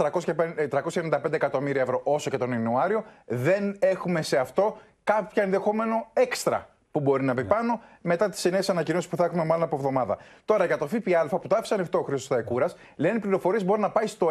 [0.70, 3.04] 395 εκατομμύρια ευρώ όσο και τον Ιανουάριο.
[3.26, 8.62] Δεν έχουμε σε αυτό κάποια ενδεχόμενο έξτρα που μπορεί να μπει πάνω μετά τις νέε
[8.68, 10.18] ανακοινώσεις που θα έχουμε μάλλον από εβδομάδα.
[10.46, 13.90] Τώρα για το ΦΠΑ που το άφησε ανοιχτό ο Χρήστος Θαϊκούρα, λένε πληροφορίες μπορεί να
[13.90, 14.28] πάει στο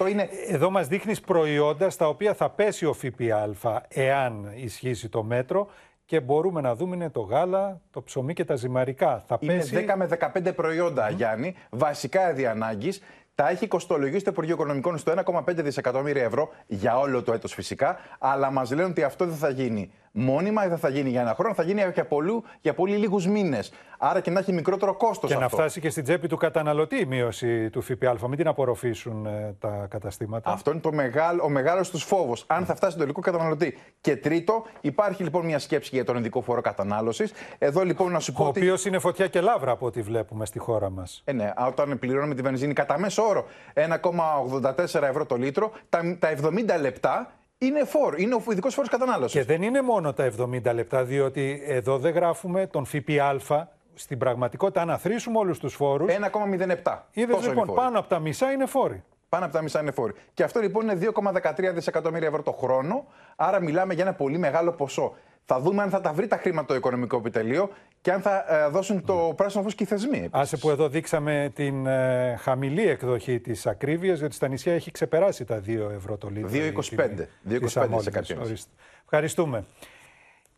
[0.00, 0.10] 6%.
[0.10, 5.68] Είναι Εδώ μας δείχνεις προϊόντα στα οποία θα πέσει ο ΦΠΑ εάν ισχύσει το μέτρο
[6.04, 9.24] και μπορούμε να δούμε είναι το γάλα, το ψωμί και τα ζυμαρικά.
[9.26, 9.86] Θα Είναι πέσει...
[9.88, 10.08] 10 με
[10.44, 12.92] 15 προϊόντα, Γιάννη, βασικά διανάγκη.
[13.34, 17.98] Τα έχει κοστολογήσει το Υπουργείο Οικονομικών στο 1,5 δισεκατομμύρια ευρώ για όλο το έτος φυσικά.
[18.18, 21.54] Αλλά μας λένε ότι αυτό δεν θα γίνει μόνιμα, δεν θα γίνει για ένα χρόνο,
[21.54, 23.72] θα γίνει για, πολλού, για πολύ λίγους μήνες.
[24.02, 25.56] Άρα και να έχει μικρότερο κόστος Και αυτό.
[25.56, 28.16] να φτάσει και στην τσέπη του καταναλωτή η μείωση του ΦΠΑ.
[28.28, 30.50] Μην την απορροφήσουν ε, τα καταστήματα.
[30.50, 32.44] Αυτό είναι το μεγάλο, ο μεγάλος τους φόβος.
[32.46, 33.78] Αν θα φτάσει στον τελικό καταναλωτή.
[34.00, 37.32] Και τρίτο, υπάρχει λοιπόν μια σκέψη για τον ειδικό φόρο κατανάλωσης.
[37.58, 38.44] Εδώ λοιπόν να σου πω.
[38.44, 41.22] Ο ότι- οποίος είναι φωτιά και λάβρα από ό,τι βλέπουμε στη χώρα μας.
[41.24, 46.16] Ε, ναι, α, όταν πληρώνουμε τη βενζίνη κατά μέσο όρο 1,84 ευρώ το λίτρο, τα,
[46.18, 48.14] τα 70 λεπτά είναι φόρο.
[48.18, 49.40] Είναι ο ειδικός φόρος κατανάλωσης.
[49.40, 53.68] Και δεν είναι μόνο τα 70 λεπτά, διότι εδώ δεν γράφουμε τον ΦΠΑ.
[53.94, 56.06] Στην πραγματικότητα, αν αθροίσουμε όλους τους φόρου.
[56.06, 57.06] 1,07.
[57.12, 59.02] Είδες Τόσο είναι λοιπόν, φόροι; πάνω από τα μισά είναι φόροι.
[59.28, 60.12] Πάνω από τα μισά είναι φόροι.
[60.34, 63.06] Και αυτό λοιπόν είναι 2,13 δισεκατομμύρια ευρώ το χρόνο.
[63.36, 65.14] Άρα μιλάμε για ένα πολύ μεγάλο ποσό.
[65.44, 68.68] Θα δούμε αν θα τα βρει τα χρήματα το οικονομικό επιτελείο και αν θα ε,
[68.68, 70.28] δώσουν το πράσινο φως και οι θεσμοί.
[70.30, 75.44] Άσε που εδώ δείξαμε την ε, χαμηλή εκδοχή της ακρίβειας, διότι στα νησιά έχει ξεπεράσει
[75.44, 76.50] τα 2 ευρώ το λίτρο.
[76.52, 77.08] 2,25.
[77.50, 78.38] 2,25 σε κάποιες.
[78.38, 78.70] Ορίστε.
[79.02, 79.64] Ευχαριστούμε.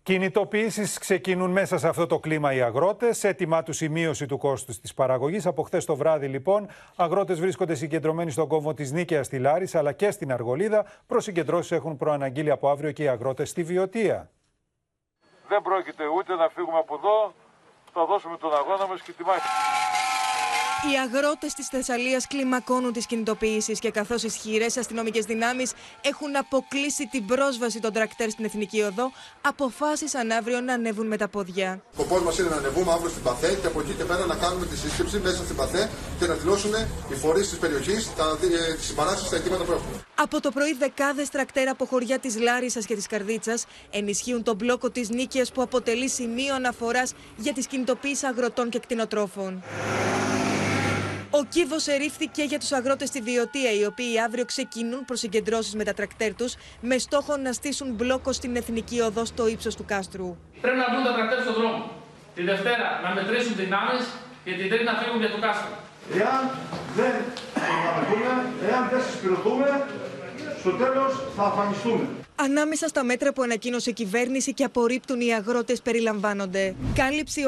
[0.02, 3.24] Κινητοποιήσεις ξεκινούν μέσα σε αυτό το κλίμα οι αγρότες.
[3.24, 5.46] Έτοιμά τους η μείωση του κόστους της παραγωγής.
[5.46, 6.66] Από χθες το βράδυ, λοιπόν,
[6.96, 10.84] αγρότες βρίσκονται συγκεντρωμένοι στον κόμβο της Νίκαια στη Λάρισα αλλά και στην Αργολίδα.
[11.06, 14.30] Προσυγκεντρώσει έχουν προαναγγείλει από αύριο και οι αγρότες στη Βιωτία.
[15.52, 17.34] Δεν πρόκειται ούτε να φύγουμε από εδώ.
[17.92, 19.48] Θα δώσουμε τον αγώνα μας και τη μάχη.
[20.90, 27.26] Οι αγρότες της Θεσσαλίας κλιμακώνουν τις κινητοποιήσεις και καθώς ισχυρές αστυνομικές δυνάμεις έχουν αποκλείσει την
[27.26, 31.82] πρόσβαση των τρακτέρ στην Εθνική Οδό, αποφάσισαν αύριο να ανέβουν με τα πόδια.
[31.92, 34.66] Σκοπό μα είναι να ανεβούμε αύριο στην Παθέ και από εκεί και πέρα να κάνουμε
[34.66, 36.72] τη σύσκεψη μέσα στην Παθέ και να δηλώσουν
[37.10, 40.04] οι φορείς της περιοχής τις συμπαράσει στα αιτήματα που έχουμε.
[40.14, 44.90] Από το πρωί, δεκάδες τρακτέρ από χωριά της Λάρισας και της Καρδίτσας ενισχύουν τον μπλόκο
[44.90, 49.62] της Νίκαιας που αποτελεί σημείο αναφοράς για τις κινητοποιήσει αγροτών και κτηνοτρόφων.
[51.34, 55.84] Ο κύβο ερήφθηκε για τους αγρότες στη Βιωτία, οι οποίοι αύριο ξεκινούν προ συγκεντρώσει με
[55.84, 60.36] τα τρακτέρ τους, με στόχο να στήσουν μπλόκο στην εθνική οδό στο ύψος του κάστρου.
[60.60, 61.90] Πρέπει να βγουν τα τρακτέρ στον δρόμο.
[62.34, 64.02] Τη Δευτέρα να μετρήσουν δυνάμεις
[64.44, 65.72] και την Τρίτη να φύγουν για το κάστρο.
[66.20, 66.40] Εάν
[66.98, 67.14] δεν
[67.66, 68.32] προγραμματούμε,
[68.70, 69.68] εάν δεν συσπηρωθούμε,
[70.60, 72.04] στο τέλος θα αφανιστούμε.
[72.44, 76.74] Ανάμεσα στα μέτρα που ανακοίνωσε η κυβέρνηση και απορρίπτουν οι αγρότες περιλαμβάνονται.
[76.94, 77.42] Κάλυψη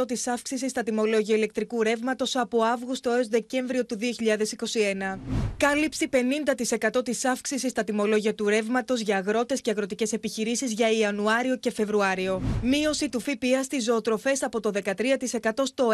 [0.00, 5.18] 80% της αύξησης στα τιμολόγια ηλεκτρικού ρεύματος από Αύγουστο έως Δεκέμβριο του 2021.
[5.56, 6.08] Κάλυψη
[6.98, 11.70] 50% της αύξησης στα τιμολόγια του ρεύματος για αγρότες και αγροτικές επιχειρήσεις για Ιανουάριο και
[11.70, 12.42] Φεβρουάριο.
[12.62, 15.88] Μείωση του ΦΠΑ στις ζωοτροφές από το 13% στο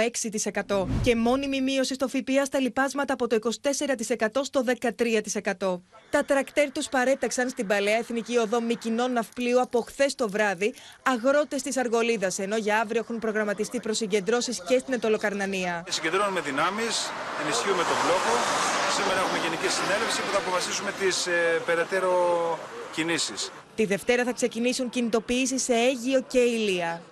[0.67, 0.87] 6%.
[1.03, 4.65] Και μόνιμη μείωση στο ΦΠΑ στα λοιπάσματα από το 24% στο
[5.59, 5.81] 13%.
[6.11, 11.63] Τα τρακτέρ τους παρέταξαν στην παλαιά Εθνική Οδό Μικινών Ναυπλίου από χθες το βράδυ αγρότες
[11.63, 15.85] της Αργολίδας, ενώ για αύριο έχουν προγραμματιστεί προσυγκεντρώσεις και στην Ετωλοκαρνανία.
[15.89, 17.11] Συγκεντρώνουμε δυνάμεις,
[17.43, 18.35] ενισχύουμε τον μπλόκο.
[18.97, 22.15] Σήμερα έχουμε γενική συνέλευση που θα αποφασίσουμε τις ε, περαιτέρω
[22.93, 23.53] κινήσεις.
[23.75, 27.03] Τη Δευτέρα θα ξεκινήσουν κινητοποιήσεις σε Αίγυο και Ηλία.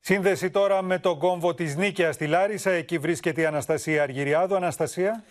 [0.00, 2.70] Σύνδεση τώρα με τον κόμβο της Νίκαιας στη Λάρισα.
[2.70, 4.56] Εκεί βρίσκεται η Αναστασία Αργυριάδου.
[4.56, 5.24] Αναστασία.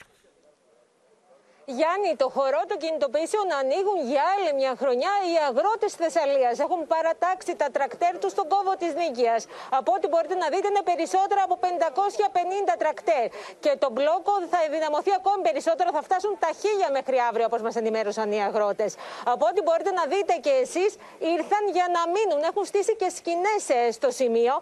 [1.77, 6.55] Γιάννη, το χορό των κινητοποιήσεων ανοίγουν για άλλη μια χρονιά οι αγρότες της Θεσσαλίας.
[6.65, 9.41] Έχουν παρατάξει τα τρακτέρ τους στον κόβο της Νίκαιας.
[9.79, 13.25] Από ό,τι μπορείτε να δείτε, είναι περισσότερα από 550 τρακτέρ.
[13.63, 17.75] Και το μπλόκο θα ενδυναμωθεί ακόμη περισσότερο, θα φτάσουν τα χίλια μέχρι αύριο, όπως μας
[17.81, 18.91] ενημέρωσαν οι αγρότες.
[19.33, 20.91] Από ό,τι μπορείτε να δείτε και εσείς,
[21.35, 22.39] ήρθαν για να μείνουν.
[22.49, 24.53] Έχουν στήσει και σκηνές ε, στο σημείο.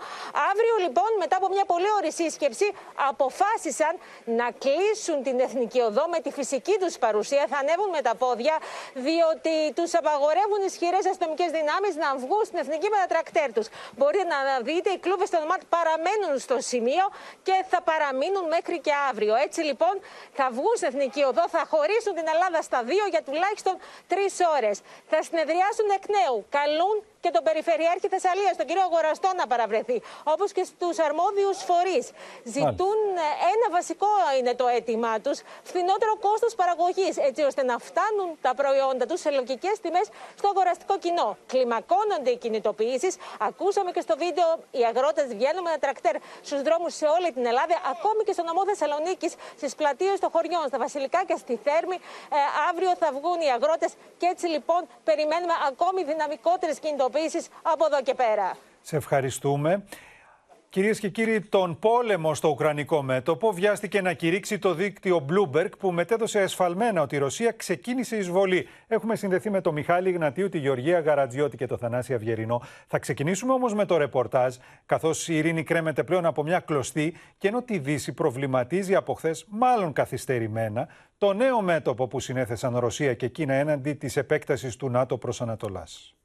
[0.51, 2.67] Αύριο, λοιπόν, μετά από μια πολύ ωρη σύσκεψη,
[3.09, 3.93] αποφάσισαν
[4.39, 8.55] να κλείσουν την εθνική οδό με τη φυσική τους παρουσίας, θα ανέβουν με τα πόδια,
[8.93, 13.67] διότι τους απαγορεύουν ισχυρές αστυνομικές δυνάμεις να βγουν στην εθνική με τα τρακτέρ τους.
[13.97, 17.05] Μπορείτε να δείτε, οι κλούβες των ΜΑΤ παραμένουν στο σημείο
[17.47, 19.33] και θα παραμείνουν μέχρι και αύριο.
[19.45, 19.95] Έτσι λοιπόν
[20.37, 23.75] θα βγουν στην εθνική οδό, θα χωρίσουν την Ελλάδα στα δύο για τουλάχιστον
[24.11, 24.75] τρεις ώρες.
[25.11, 26.37] Θα συνεδριάσουν εκ νέου.
[26.57, 30.01] Καλούν και τον Περιφερειάρχη Θεσσαλίας, τον κύριο Αγοραστό, να παραβρεθεί.
[30.23, 32.05] Όπως και στους αρμόδιους φορείς.
[32.43, 38.29] Ζητούν ε, ένα βασικό είναι το αίτημά τους, φθηνότερο κόστος παραγωγής, έτσι ώστε να φτάνουν
[38.41, 40.07] τα προϊόντα τους σε λογικές τιμές
[40.39, 41.37] στο αγοραστικό κοινό.
[41.47, 43.15] Κλιμακώνονται οι κινητοποιήσεις.
[43.39, 47.45] Ακούσαμε και στο βίντεο οι αγρότες βγαίνουν με ένα τρακτέρ στους δρόμους σε όλη την
[47.45, 51.95] Ελλάδα, ακόμη και στο νομό Θεσσαλονίκης, στις πλατείες των χωριών, στα Βασιλικά και στη Θέρμη.
[51.95, 52.37] Ε,
[52.69, 57.06] αύριο θα βγουν οι αγρότες και έτσι λοιπόν περιμένουμε ακόμη δυναμικότερες κινητοποιήσεις
[57.61, 58.57] από εδώ και πέρα.
[58.81, 59.83] Σε ευχαριστούμε.
[60.69, 65.91] Κυρίες και κύριοι, τον πόλεμο στο Ουκρανικό μέτωπο βιάστηκε να κηρύξει το δίκτυο Bloomberg που
[65.91, 68.67] μετέδωσε εσφαλμένα ότι η Ρωσία ξεκίνησε εισβολή.
[68.87, 72.61] Έχουμε συνδεθεί με τον Μιχάλη Γνατίου, τη Γεωργία Γαρατζιώτη και το Θανάση Αυγερινό.
[72.87, 77.47] Θα ξεκινήσουμε όμως με το ρεπορτάζ, καθώς η ειρήνη κρέμεται πλέον από μια κλωστή και
[77.47, 83.27] ενώ τη Δύση προβληματίζει από χθες, μάλλον καθυστερημένα, το νέο μέτωπο που συνέθεσαν Ρωσία και
[83.27, 86.15] Κίνα έναντι της επέκτασης του ΝΑΤΟ προς Ανατολάς.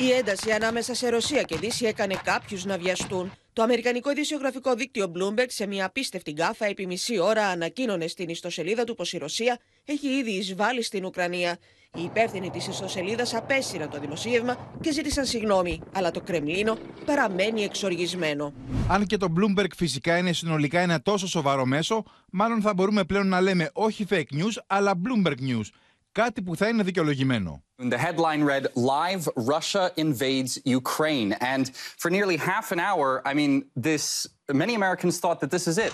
[0.00, 3.32] Η ένταση ανάμεσα σε Ρωσία και Δύση έκανε κάποιους να βιαστούν.
[3.52, 8.84] Το Αμερικανικό ειδησιογραφικό δίκτυο Bloomberg σε μια απίστευτη γκάφα επί μισή ώρα ανακοίνωνε στην ιστοσελίδα
[8.84, 11.58] του πως η Ρωσία έχει ήδη εισβάλει στην Ουκρανία.
[11.94, 18.52] Οι υπεύθυνοι της ιστοσελίδας απέσυραν το δημοσίευμα και ζήτησαν συγγνώμη, αλλά το Κρεμλίνο παραμένει εξοργισμένο.
[18.88, 23.28] Αν και το Bloomberg φυσικά είναι συνολικά ένα τόσο σοβαρό μέσο, μάλλον θα μπορούμε πλέον
[23.28, 25.66] να λέμε όχι fake news, αλλά Bloomberg news
[26.22, 27.62] κάτι που θα είναι δικαιολογημένο.
[27.82, 28.64] The headline read
[28.96, 31.64] Live Russia invades Ukraine and
[32.02, 33.52] for nearly half an hour I mean
[33.88, 34.04] this
[34.62, 35.92] many Americans thought that this is it.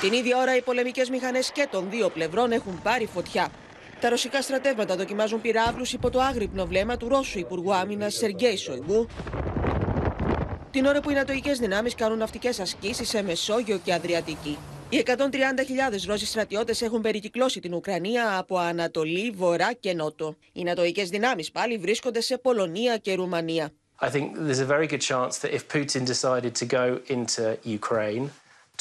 [0.00, 3.48] Την ίδια ώρα οι πολεμικές μηχανές και των δύο πλευρών έχουν πάρει φωτιά.
[4.00, 9.06] Τα ρωσικά στρατεύματα δοκιμάζουν πυράβλους υπό το άγρυπνο βλέμμα του Ρώσου Υπουργού Άμυνας Σεργέη Σοϊγκού
[10.70, 14.58] την ώρα που οι νατοικές δυνάμεις κάνουν ναυτικές ασκήσεις σε Μεσόγειο και Αδριατική.
[14.90, 15.14] Οι 130.000
[16.06, 20.36] Ρώσοι στρατιώτες έχουν περικυκλώσει την Ουκρανία από Ανατολή, Βορρά και Νότο.
[20.52, 23.72] Οι νατοικέ δυνάμεις πάλι βρίσκονται σε Πολωνία και Ρουμανία.
[24.00, 28.30] I think there's a very good chance that if Putin decided to go into Ukraine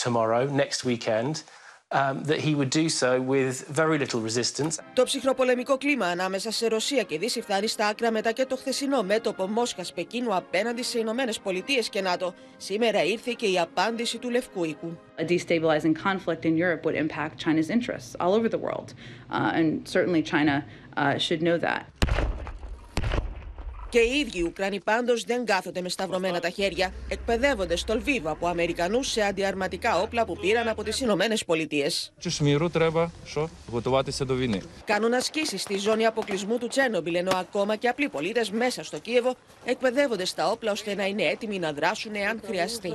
[0.06, 4.76] tomorrow, next weekend, um, that he would do so with very little resistance.
[4.94, 9.04] Το ψυχροπολεμικό κλίμα ανάμεσα σε Ρωσία και Δύση φτάνει στα άκρα μετά και το χθεσινό
[9.04, 12.34] μέτωπο Μόσχας-Πεκίνου απέναντι σε Ηνωμένες Πολιτείες και ΝΑΤΟ.
[12.58, 14.98] Σήμερα ήρθε και η απάντηση του Λευκού Οίκου.
[15.20, 18.94] A destabilizing conflict in Europe would impact China's interests all over the world.
[19.32, 20.56] Uh, and certainly China
[20.98, 21.97] uh, should know that.
[23.90, 26.94] Και οι ίδιοι Ουκρανοί πάντως δεν κάθονται με σταυρωμένα τα χέρια.
[27.10, 32.14] Εκπαιδεύονται στο Λβίβ από Αμερικανούς σε αντιαρματικά όπλα που πήραν από τις Ηνωμένες Πολιτείες.
[34.86, 39.36] Κάνουν ασκήσεις στη ζώνη αποκλεισμού του Τσένομπιλ, ενώ ακόμα και απλοί πολίτες μέσα στο Κίεβο
[39.66, 42.94] εκπαιδεύονται στα όπλα ώστε να είναι έτοιμοι να δράσουν εάν χρειαστεί.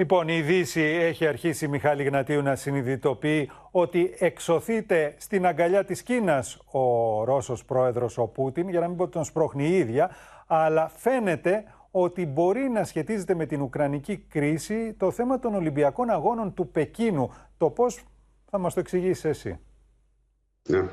[0.00, 6.58] Λοιπόν, η Δύση έχει αρχίσει, Μιχάλη Γνατίου, να συνειδητοποιεί ότι εξωθείται στην αγκαλιά της Κίνας
[6.70, 10.10] ο Ρώσος πρόεδρος ο Πούτιν, για να μην πω ότι τον σπρώχνει η ίδια,
[10.46, 16.54] αλλά φαίνεται ότι μπορεί να σχετίζεται με την Ουκρανική κρίση το θέμα των Ολυμπιακών Αγώνων
[16.54, 17.32] του Πεκίνου.
[17.56, 18.04] Το πώς
[18.50, 19.58] θα μας το εξηγήσεις εσύ;
[20.68, 20.84] Ναι.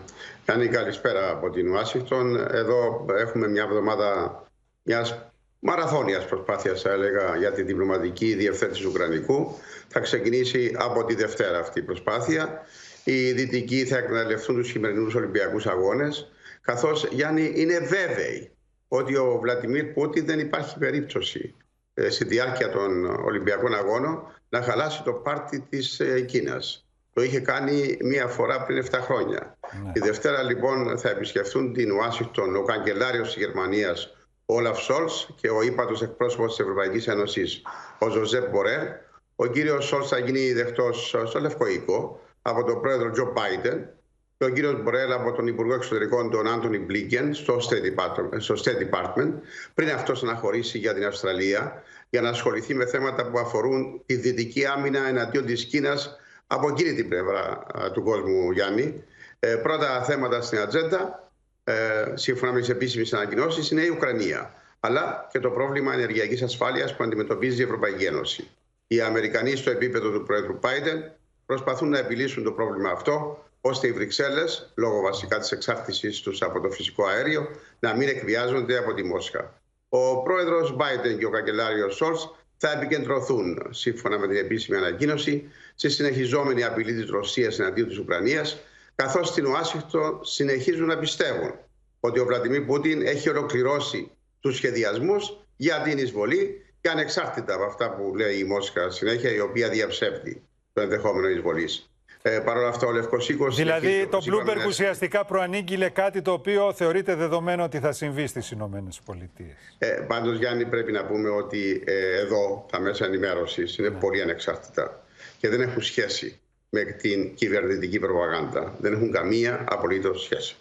[0.46, 2.36] Κάνει καλησπέρα από την Ουάσιγκτον.
[2.36, 4.44] Εδώ έχουμε μια εβδομάδα
[4.84, 9.60] μιας μαραθώνιας προσπάθειας θα έλεγα για τη διπλωματική διευθέτηση του Ουκρανικού.
[9.88, 12.62] Θα ξεκινήσει από τη Δευτέρα αυτή η προσπάθεια.
[13.04, 18.52] Οι Δυτικοί θα εκμεταλλευτούν τους σημερινούς Ολυμπιακούς Αγώνες καθώς Γιάννη είναι βέβαιοι
[18.88, 21.56] ότι ο Βλατιμίρ Πούτιν δεν υπάρχει περίπτωση
[21.94, 26.86] ε, στη διάρκεια των Ολυμπιακών Αγώνων να χαλάσει το πάρτι της ε, Κίνας.
[27.14, 29.58] Το είχε κάνει μία φορά πριν 7 χρόνια.
[29.84, 29.92] Ναι.
[29.92, 34.17] Τη Δευτέρα λοιπόν θα επισκεφθούν την Ουάσιγκτον ο καγκελάριος της Γερμανίας
[34.50, 37.62] Όλαφ Σολτς και ο ύπατος εκπρόσωπος της Ευρωπαϊκής Ένωσης,
[38.00, 38.88] ο Ζωζέπ Μπορέλ.
[39.36, 43.90] Ο κύριος Σολτς θα γίνει δεκτός στο Λευκό Οίκο από τον πρόεδρο Τζο Μπάιντεν.
[44.38, 48.56] και ο κύριος Μπορέλ από τον Υπουργό Εξωτερικών, τον Άντονι Μπλίνκεν, στο State Department, στο
[48.58, 49.32] State Department
[49.74, 54.66] πριν αυτό αναχωρήσει για την Αυστραλία, για να ασχοληθεί με θέματα που αφορούν τη δυτική
[54.66, 59.04] άμυνα εναντίον της Κίνας από εκείνη την πλευρά του κόσμου, Γιάννη.
[59.40, 61.27] Ε, πρώτα θέματα στην ατζέντα,
[61.70, 64.54] ε, σύμφωνα με τις επίσημες ανακοινώσεις, είναι η Ουκρανία.
[64.80, 68.48] Αλλά και το πρόβλημα ενεργειακής ασφάλειας που αντιμετωπίζει η Ευρωπαϊκή Ένωση.
[68.88, 71.12] Οι Αμερικανοί στο επίπεδο του Πρόεδρου Πάιντεν
[71.46, 76.60] προσπαθούν να επιλύσουν το πρόβλημα αυτό, ώστε οι Βρυξέλλες, λόγω βασικά της εξάρτησή τους από
[76.60, 77.48] το φυσικό αέριο,
[77.80, 79.62] να μην εκβιάζονται από τη Μόσχα.
[79.90, 85.90] Ο πρόεδρος Biden και ο καγκελάριος Σόλτς θα επικεντρωθούν, σύμφωνα με την επίσημη ανακοίνωση, στη
[85.90, 88.58] συνεχιζόμενη απειλή της Ρωσίας εναντίον της Ουκρανίας,
[89.04, 91.54] καθώς στην Ουάσιγκτο συνεχίζουν να πιστεύουν
[92.00, 97.96] ότι ο Βλαντιμίρ Πούτιν έχει ολοκληρώσει τους σχεδιασμούς για την εισβολή και ανεξάρτητα από αυτά
[97.96, 100.42] που λέει η Μόσχα συνέχεια, η οποία διαψεύδει
[100.74, 101.90] το ενδεχόμενο εισβολής.
[102.22, 103.50] Ε, Παρ' όλα αυτά, ο Λευκό Οίκο.
[103.50, 109.00] Δηλαδή, το Bloomberg ουσιαστικά προανήγγειλε κάτι το οποίο θεωρείται δεδομένο ότι θα συμβεί στις Ηνωμένες
[109.06, 109.56] Πολιτείες.
[109.78, 115.04] Ε, Πάντως, Γιάννη, πρέπει να πούμε ότι ε, εδώ τα μέσα ενημέρωσης είναι πολύ ανεξάρτητα
[115.38, 118.76] και δεν έχουν σχέση με την κυβερνητική προπαγάνδα.
[118.80, 120.56] Δεν έχουν καμία απολύτως σχέση.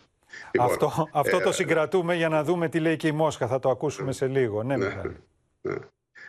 [0.50, 3.46] Λοιπόν, αυτό αυτό το ε, συγκρατούμε για να δούμε τι λέει και η Μόσχα.
[3.46, 4.62] Θα το ακούσουμε σε λίγο.
[4.62, 5.02] Ναι, ναι,
[5.60, 5.74] ναι.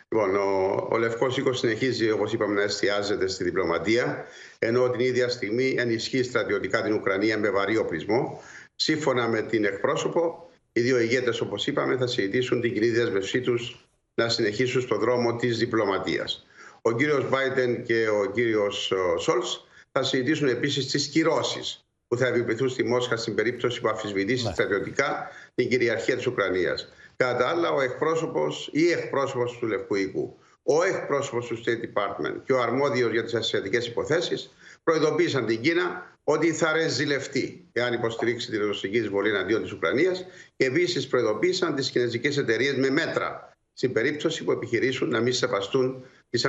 [0.08, 4.24] Λοιπόν, ο, ο Λευκός Οίκος συνεχίζει, όπως είπαμε, να εστιάζεται στη διπλωματία,
[4.58, 8.42] ενώ την ίδια στιγμή ενισχύει στρατιωτικά την Ουκρανία με βαρύ οπλισμό.
[8.74, 13.88] Σύμφωνα με την εκπρόσωπο, οι δύο ηγέτες, όπως είπαμε, θα συζητήσουν την κοινή δέσμευσή τους
[14.14, 16.46] να συνεχίσουν στο δρόμο της διπλωματίας.
[16.82, 22.68] Ο κύριος Βάιντεν και ο κύριος Σόλτς θα συζητήσουν επίσης τις κυρώσεις που θα επιπληθούν
[22.68, 24.52] στη Μόσχα στην περίπτωση που αφισβητήσει ναι.
[24.52, 26.92] στρατιωτικά την κυριαρχία της Ουκρανίας.
[27.16, 32.34] Κατά τα άλλα, ο εκπρόσωπος ή εκπρόσωπος του Λευκού Οίκου, ο εκπρόσωπος του State Department
[32.44, 34.50] και ο αρμόδιος για τις ασιατικές υποθέσεις
[34.84, 40.64] προειδοποίησαν την Κίνα ότι θα ρεζιλευτεί εάν υποστηρίξει της ρωσική εισβολή εναντίον της Ουκρανίας και
[40.64, 46.44] επίσης προειδοποίησαν τις κινέζικες εταιρείες με μέτρα στην περίπτωση που επιχειρήσουν να μην σεβαστούν τις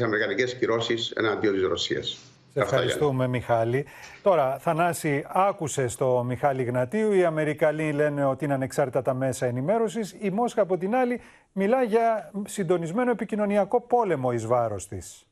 [0.00, 2.18] αμερικανικές κυρώσεις εναντίον της Ρωσίας.
[2.54, 3.86] Σε ευχαριστούμε, Μιχάλη.
[4.22, 7.12] Τώρα, Θανάση, άκουσε το Μιχάλη Γνατίου.
[7.12, 10.16] Οι Αμερικανοί λένε ότι είναι ανεξάρτητα τα μέσα ενημέρωσης.
[10.18, 11.20] Η Μόσχα, από την άλλη,
[11.52, 15.24] μιλά για συντονισμένο επικοινωνιακό πόλεμο εις βάρος της.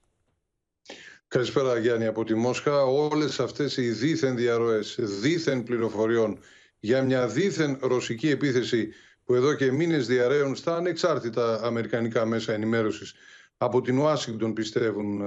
[1.28, 2.82] Καλησπέρα, Γιάννη, από τη Μόσχα.
[2.85, 6.38] Όλες αυτές οι δίθεν διαρροές, δίθεν πληροφοριών
[6.78, 8.88] για μια δίθεν ρωσική επίθεση
[9.24, 13.14] που εδώ και μήνες διαρρέουν στα ανεξάρτητα αμερικανικά μέσα ενημέρωσης
[13.56, 15.22] από την Ουάσιγκτον πιστεύουν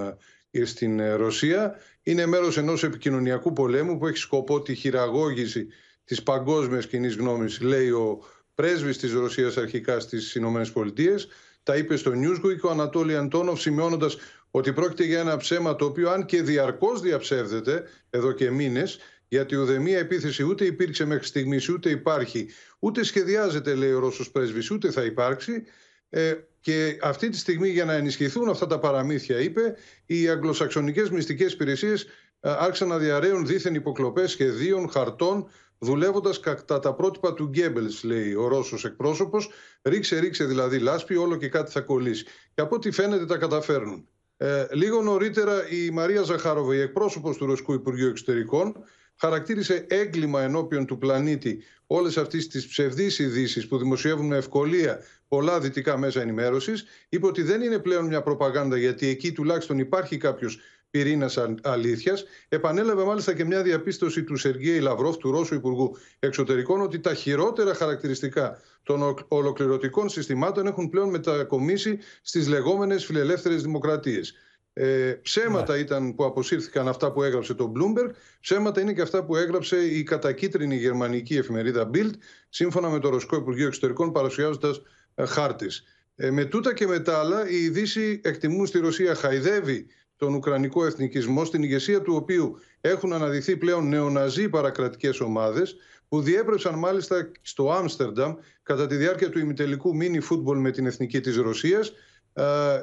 [0.64, 5.68] στην ε, Ρωσία είναι μέρος ενός επικοινωνιακού πολέμου που έχει σκοπό τη χειραγώγηση
[6.06, 8.20] της παγκόσμιας κοινή γνώμης, λέει ο
[8.56, 11.28] πρέσβης της Ρωσίας αρχικά στις Ηνωμένες Πολιτείες.
[11.64, 14.18] Τα είπε στο Newsweek ο Ανατόλη Αντώνοφ σημειώνοντας
[14.52, 19.56] ότι πρόκειται για ένα ψέμα το οποίο αν και διαρκώς διαψεύδεται εδώ και μήνες γιατί
[19.56, 24.92] ουδέμια επίθεση ούτε υπήρξε μέχρι στιγμής, ούτε υπάρχει, ούτε σχεδιάζεται, λέει ο Ρώσος πρέσβης, ούτε
[24.92, 25.64] θα υπάρξει.
[26.10, 26.34] Ε,
[26.66, 29.76] και αυτή τη στιγμή για να ενισχυθούν αυτά τα παραμύθια, είπε,
[30.06, 32.04] οι αγγλοσαξονικές μυστικές υπηρεσίες
[32.40, 35.48] ε, άρχισαν να διαρρέουν δίθεν υποκλοπές σχεδίων, χαρτών,
[35.78, 39.50] δουλεύοντας κατά τα πρότυπα του Γκέμπελς, λέει ο Ρώσος εκπρόσωπος.
[39.82, 42.26] Ρίξε, ρίξε δηλαδή λάσπη, όλο και κάτι θα κολλήσει.
[42.54, 44.08] Και από ό,τι φαίνεται τα καταφέρνουν.
[44.38, 48.76] Ε, λίγο νωρίτερα η Μαρία Ζαχάροβα, η εκπρόσωπος του Ρωσικού Υπουργείου Εξωτερικών,
[49.16, 55.60] χαρακτήρισε έγκλημα ενώπιον του πλανήτη όλες αυτές τις ψευδείς ειδήσεις που δημοσιεύουν με ευκολία πολλά
[55.60, 56.86] δυτικά μέσα ενημέρωσης.
[57.10, 62.24] Είπε ότι δεν είναι πλέον μια προπαγάνδα, γιατί εκεί τουλάχιστον υπάρχει κάποιος πυρήνας αλήθειας.
[62.50, 67.74] Επανέλαβε μάλιστα και μια διαπίστωση του Σεργέη Λαυρόφ, του Ρώσου Υπουργού Εξωτερικών, ότι τα χειρότερα
[67.74, 74.34] χαρακτηριστικά των ολοκληρωτικών συστημάτων έχουν πλέον μετακομίσει στις λεγόμενες φιλελεύθερες δημοκρατίες.
[74.78, 75.80] Ε, ψέματα ναι.
[75.80, 78.10] ήταν που αποσύρθηκαν αυτά που έγραψε το Bloomberg,
[78.42, 82.12] ψέματα είναι και αυτά που έγραψε η κατακίτρινη γερμανική εφημερίδα Bild,
[82.50, 84.82] σύμφωνα με το Ρωσικό Υπουργείο Εξωτερικών, παρουσιάζοντας
[85.16, 85.84] ε, χάρτης.
[86.16, 90.86] Ε, με τούτα και με τα άλλα, οι Δύση εκτιμούν στη Ρωσία χαϊδεύει τον Ουκρανικό
[90.86, 95.76] εθνικισμό, στην ηγεσία του οποίου έχουν αναδειχθεί πλέον νεοναζί παρακρατικές ομάδες,
[96.08, 101.20] που διέπρεψαν μάλιστα στο Άμστερνταμ κατά τη διάρκεια του ημιτελικού μίνι φούτμπολ με την εθνική
[101.20, 101.94] της Ρωσίας
[102.38, 102.82] ε,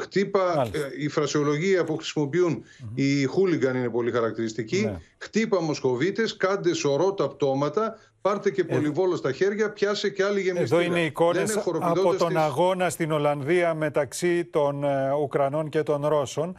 [0.00, 4.82] χτύπα, ε, η φρασιολογία που χρησιμοποιούν οι χούλιγκαν είναι πολύ χαρακτηριστική.
[4.84, 5.00] Ναι.
[5.18, 10.40] Χτύπα μοσχοβίτες, κάντε σωρό τα πτώματα, πάρτε και ε, πολυβόλο στα χέρια, πιάσε και άλλη
[10.40, 10.80] γεμιστήρα.
[10.80, 14.84] Εδώ είναι εικόνες από τον αγώνα στην Ολλανδία μεταξύ των
[15.22, 16.56] Ουκρανών και των Ρώσων.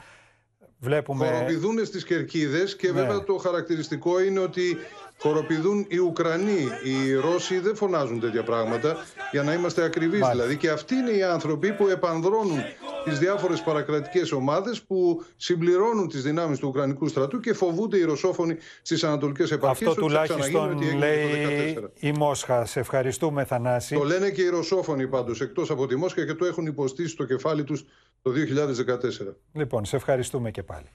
[0.80, 1.28] Βλέπουμε...
[1.28, 2.94] Χοροπηδούν στις κερκίδες και ναι.
[2.94, 4.78] βέβαια το χαρακτηριστικό είναι ότι
[5.22, 6.68] χοροπηδούν οι Ουκρανοί.
[6.84, 8.96] Οι Ρώσοι δεν φωνάζουν τέτοια πράγματα
[9.32, 10.58] για να είμαστε ακριβείς δηλαδή.
[10.58, 12.60] Και αυτοί είναι οι άνθρωποι που επανδρώνουν
[13.04, 18.58] τις διάφορες παρακρατικές ομάδες που συμπληρώνουν τις δυνάμεις του Ουκρανικού στρατού και φοβούνται οι ρωσόφωνοι
[18.82, 19.90] στις ανατολικές επαρχίες.
[19.90, 22.66] Αυτό τουλάχιστον λέει η Μόσχα.
[22.66, 23.96] Σε ευχαριστούμε Θανάση.
[23.96, 27.26] Το λένε και οι ρωσόφωνοι πάντως εκτός από τη Μόσχα και το έχουν υποστήσει στο
[27.26, 27.86] κεφάλι τους
[28.22, 29.36] το 2014.
[29.54, 30.86] Λοιπόν, σε ευχαριστούμε και πάλι.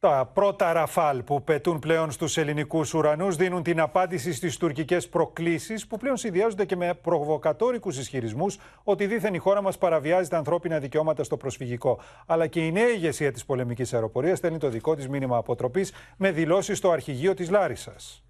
[0.00, 5.86] Τα πρώτα ραφάλ που πετούν πλέον στους ελληνικούς ουρανούς δίνουν την απάντηση στις τουρκικές προκλήσεις
[5.86, 10.78] που πλέον συνδυάζονται και με προβοκατόρικους ισχυρισμούς ότι δήθεν η χώρα μας παραβιάζει τα ανθρώπινα
[10.78, 12.00] δικαιώματα στο προσφυγικό.
[12.26, 16.30] Αλλά και η νέα ηγεσία της πολεμικής αεροπορίας στέλνει το δικό της μήνυμα αποτροπής με
[16.30, 18.25] δηλώσεις στο αρχηγείο της Λάρισας.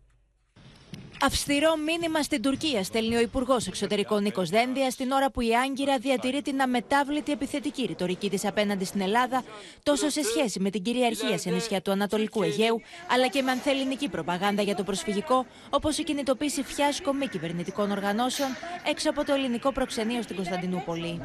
[1.22, 5.98] Αυστηρό μήνυμα στην Τουρκία στέλνει ο Υπουργός Εξωτερικών Νίκος Δένδια την ώρα που η Άγκυρα
[5.98, 9.44] διατηρεί την αμετάβλητη επιθετική ρητορική της απέναντι στην Ελλάδα,
[9.82, 14.08] τόσο σε σχέση με την κυριαρχία σε νησιά του Ανατολικού Αιγαίου, αλλά και με ανθεληνική
[14.08, 18.48] προπαγάνδα για το προσφυγικό, όπως η κινητοποίηση φιάσκο μη κυβερνητικών οργανώσεων
[18.88, 21.20] έξω από το ελληνικό προξενείο στην Κωνσταντινούπολη.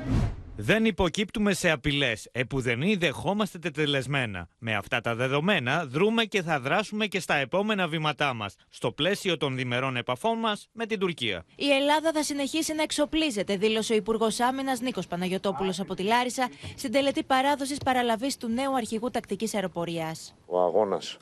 [0.57, 2.29] Δεν υποκύπτουμε σε απειλές.
[2.31, 4.49] Επουδενή δεχόμαστε τετελεσμένα.
[4.57, 9.37] Με αυτά τα δεδομένα, δρούμε και θα δράσουμε και στα επόμενα βήματά μας, στο πλαίσιο
[9.37, 11.45] των διμερών επαφών μας με την Τουρκία.
[11.55, 16.49] Η Ελλάδα θα συνεχίσει να εξοπλίζεται, δήλωσε ο Υπουργός Άμυνας Νίκος Παναγιοτόπουλος από τη Λάρισα
[16.75, 20.35] στην τελετή παράδοσης παραλαβής του νέου αρχηγού τακτικής αεροπορίας.
[20.45, 21.17] Ο αγώνας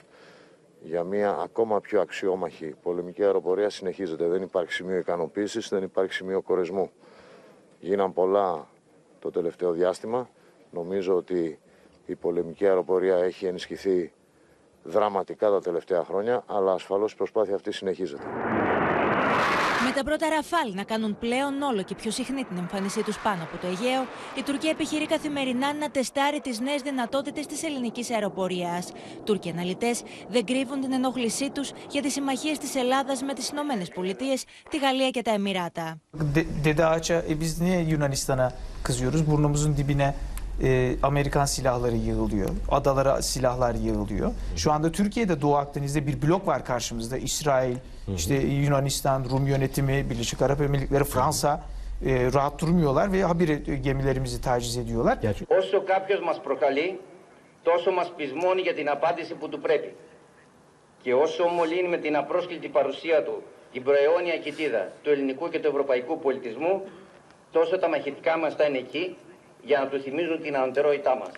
[0.84, 4.28] για μια ακόμα πιο αξιόμαχη πολεμική αεροπορία συνεχίζεται.
[4.28, 6.92] Δεν υπάρχει σημείο ικανοποίησης, δεν υπάρχει σημείο κορεσμού.
[7.80, 8.68] Γίναν πολλά
[9.20, 10.30] το τελευταίο διάστημα.
[10.72, 11.60] Νομίζω ότι
[12.06, 14.12] η πολεμική αεροπορία έχει ενισχυθεί
[14.84, 18.24] δραματικά τα τελευταία χρόνια, αλλά ασφαλώς η προσπάθεια αυτή συνεχίζεται.
[19.90, 23.44] Με τα πρώτα ραφάλ να κάνουν πλέον όλο και πιο συχνή την εμφάνισή τους πάνω
[23.44, 24.02] από το Αιγαίο,
[24.38, 28.92] η Τουρκία επιχειρεί καθημερινά να τεστάρει τις νέες δυνατότητες της ελληνικής αεροπορίας.
[29.24, 33.90] Τούρκοι αναλυτές δεν κρύβουν την ενόχλησή τους για τις συμμαχίες της Ελλάδας με τις Ηνωμένες
[33.90, 35.98] Πολιτείες, τη Γαλλία και τα Εμμυράτα.
[40.06, 40.14] e,
[41.04, 42.50] Amerikan silahları yığılıyor.
[42.70, 44.32] Adalara silahlar yığılıyor.
[44.56, 47.18] Şu anda Türkiye'de Doğu Akdeniz'de bir blok var karşımızda.
[47.18, 47.76] İsrail,
[48.16, 51.64] işte Yunanistan, Rum yönetimi, Birleşik Arap Emirlikleri, Fransa
[52.06, 55.18] e, rahat durmuyorlar ve habire gemilerimizi taciz ediyorlar.
[55.48, 57.00] Όσο κάποιος μας προκαλεί,
[57.64, 59.96] τόσο μας πεισμώνει για την απάντηση που του πρέπει.
[61.04, 65.68] Και όσο μολύνει με την απρόσκλητη παρουσία του την προαιώνια κοιτίδα του ελληνικού και του
[65.68, 66.82] ευρωπαϊκού πολιτισμού,
[67.52, 69.18] τόσο τα μαχητικά μας θα είναι εκεί
[69.62, 71.32] για να του θυμίζουν την ανωτερότητά μας.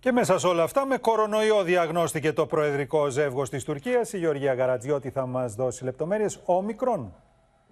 [0.00, 4.12] Και μέσα σε όλα αυτά, με κορονοϊό διαγνώστηκε το προεδρικό ζεύγος της Τουρκίας.
[4.12, 6.40] Η Γεωργία Γαρατζιώτη θα μας δώσει λεπτομέρειες.
[6.44, 7.14] Ομικρόν.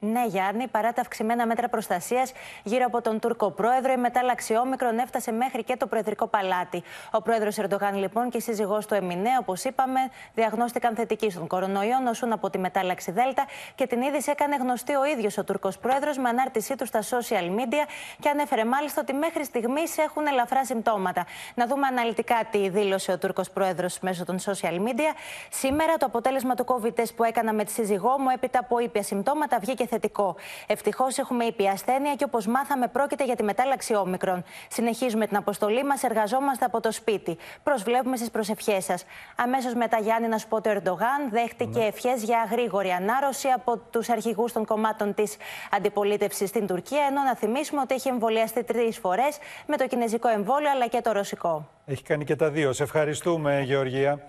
[0.04, 2.32] Ναι, Γιάννη, παρά τα αυξημένα μέτρα προστασίας
[2.62, 6.82] γύρω από τον Τούρκο πρόεδρο, η μετάλλαξη όμικρον έφτασε μέχρι και το προεδρικό παλάτι.
[7.10, 10.00] Ο πρόεδρος Ερντογάν, λοιπόν, και η σύζυγός του Εμινέ, όπως είπαμε,
[10.34, 13.44] διαγνώστηκαν θετικοί στον κορονοϊό, νοσούν από τη μετάλλαξη Δέλτα
[13.74, 17.46] και την είδηση έκανε γνωστή ο ίδιος ο Τούρκος πρόεδρος με ανάρτησή του στα social
[17.58, 17.86] media
[18.20, 21.26] και ανέφερε μάλιστα ότι μέχρι στιγμής έχουν ελαφρά συμπτώματα.
[21.54, 25.14] Να δούμε αναλυτικά τι δήλωσε ο Τούρκος πρόεδρος μέσω των social media.
[25.50, 29.58] Σήμερα το αποτέλεσμα του COVID που έκανα με τη σύζυγό μου έπειτα από ήπια συμπτώματα
[29.58, 30.36] βγήκε θετικό.
[30.66, 34.44] Ευτυχώς έχουμε ήπια ασθένεια και όπως μάθαμε, πρόκειται για τη μετάλλαξη όμικρον.
[34.68, 37.36] Συνεχίζουμε την αποστολή μας, εργαζόμαστε από το σπίτι.
[37.62, 39.04] Προσβλέπουμε στις προσευχές σας.
[39.36, 41.84] Αμέσως μετά, Γιάννη, να σου πω το Ερντογάν δέχτηκε ναι.
[41.84, 45.36] ευχές για γρήγορη ανάρρωση από τους αρχηγούς των κομμάτων της
[45.70, 47.04] αντιπολίτευσης στην Τουρκία.
[47.10, 51.12] Ενώ να θυμίσουμε ότι έχει εμβολιαστεί τρεις φορές με το κινέζικο εμβόλιο αλλά και το
[51.12, 51.68] ρωσικό.
[51.86, 52.72] Έχει κάνει και τα δύο.
[52.72, 54.28] Σε ευχαριστούμε, Γεωργία.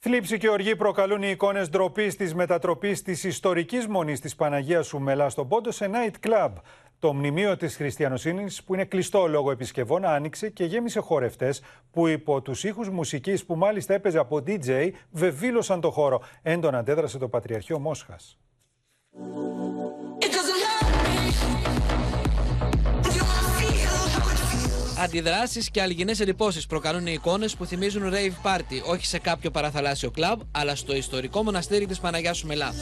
[0.00, 5.28] Θλίψη και οργή προκαλούν οι εικόνες ντροπής της μετατροπής της ιστορικής μονής της Παναγίας Σουμελά
[5.28, 6.52] στον Πόντο σε night club.
[6.98, 12.42] Το μνημείο της Χριστιανοσύνης, που είναι κλειστό λόγω επισκευών, άνοιξε και γέμισε χορευτές που υπό
[12.42, 16.22] τους ήχους μουσικής που μάλιστα έπαιζε από DJ βεβήλωσαν το χώρο.
[16.42, 18.38] Έντονα αντέδρασε το Πατριαρχείο Μόσχας.
[25.00, 30.10] Αντιδράσεις και αλγινές εντυπώσεις προκαλούν οι εικόνες που θυμίζουν rave party, όχι σε κάποιο παραθαλάσσιο
[30.10, 32.74] κλαμπ, αλλά στο ιστορικό μοναστήρι της Παναγιάς Σουμελά.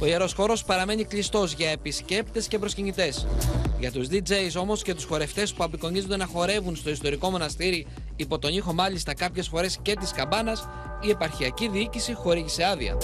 [0.00, 3.26] Ο ιερός χώρος παραμένει κλειστός για επισκέπτες και προσκυνητές.
[3.78, 7.86] Για τους DJs όμως και τους χορευτές που απεικονίζονται να χορεύουν στο ιστορικό μοναστήρι,
[8.16, 10.68] υπό τον ήχο μάλιστα κάποιες φορές και της καμπάνας,
[11.00, 12.96] η επαρχιακή διοίκηση χορήγησε άδεια.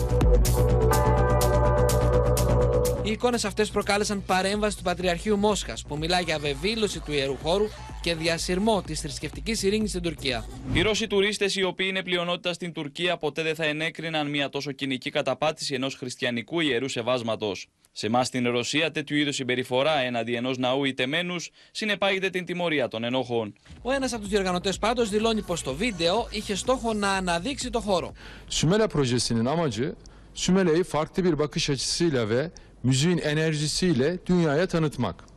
[3.02, 7.64] Οι εικόνες αυτές προκάλεσαν παρέμβαση του Πατριαρχείου Μόσχας, που μιλά για βεβήλωση του ιερού χώρου
[8.02, 10.44] και διασυρμό της θρησκευτικής ειρήνης στην Τουρκία.
[10.72, 14.72] Οι Ρώσοι τουρίστες, οι οποίοι είναι πλειονότητα στην Τουρκία, ποτέ δεν θα ενέκριναν μια τόσο
[14.72, 17.68] κοινική καταπάτηση ενός χριστιανικού ιερού σεβάσματος.
[17.92, 21.36] Σε εμάς στην Ρωσία, τέτοιου είδους συμπεριφορά έναντι ενός ναού ιτεμένου
[21.70, 23.54] συνεπάγεται την τιμωρία των ενόχων.
[23.82, 27.80] Ο ένας από τους διοργανωτές πάντως δηλώνει πως το βίντεο είχε στόχο να αναδείξει το
[27.80, 28.12] χώρο.
[28.48, 29.94] Sümela projesinin amacı
[30.34, 32.50] Sümele'yi farklı bir bakış açısıyla ve
[32.82, 35.27] müziğin enerjisiyle dünyaya tanıtmak.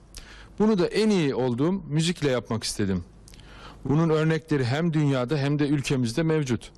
[0.61, 3.05] Bunu da en iyi olduğum müzikle yapmak istedim.
[3.85, 6.73] Bunun örnekleri hem dünyada hem de ülkemizde mevcut.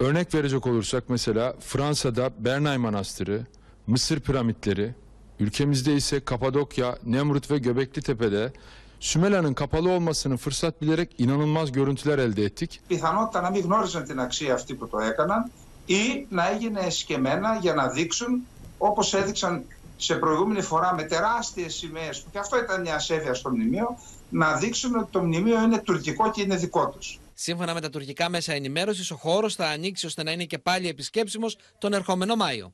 [0.00, 3.46] Örnek verecek olursak mesela Fransa'da Bernay Manastırı,
[3.86, 4.94] Mısır piramitleri,
[5.40, 8.52] ülkemizde ise Kapadokya, Nemrut ve Göbekli Tepe'de
[9.00, 12.80] Sümela'nın kapalı olmasını fırsat bilerek inanılmaz görüntüler elde ettik.
[12.88, 15.50] Πιθανότητα να μην γνώριζαν την αξία αυτή που το έκαναν
[15.86, 18.42] ή να έγινε εσκεμμένα για να δείξουν
[18.78, 19.64] όπως έδειξαν
[19.97, 23.97] σε προηγούμενη φορά με τεράστιες σημαίες που και αυτό ήταν μια ασέβεια στο μνημείο
[24.29, 27.19] να δείξουν ότι το μνημείο είναι τουρκικό και είναι δικό τους.
[27.33, 30.87] Σύμφωνα με τα τουρκικά μέσα ενημέρωσης, ο χώρος θα ανοίξει ώστε να είναι και πάλι
[30.87, 32.73] επισκέψιμος τον ερχόμενο Μάιο.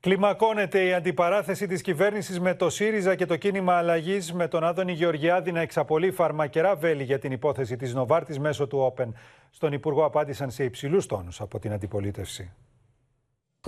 [0.00, 4.92] Κλιμακώνεται η αντιπαράθεση της κυβέρνησης με το ΣΥΡΙΖΑ και το κίνημα αλλαγής με τον Άδωνη
[4.92, 9.14] Γεωργιάδη να εξαπολύει φαρμακερά βέλη για την υπόθεση της Νοβάρτης μέσω του Όπεν.
[9.50, 12.52] Στον Υπουργό απάντησαν σε υψηλούς τόνους από την αντιπολίτευση.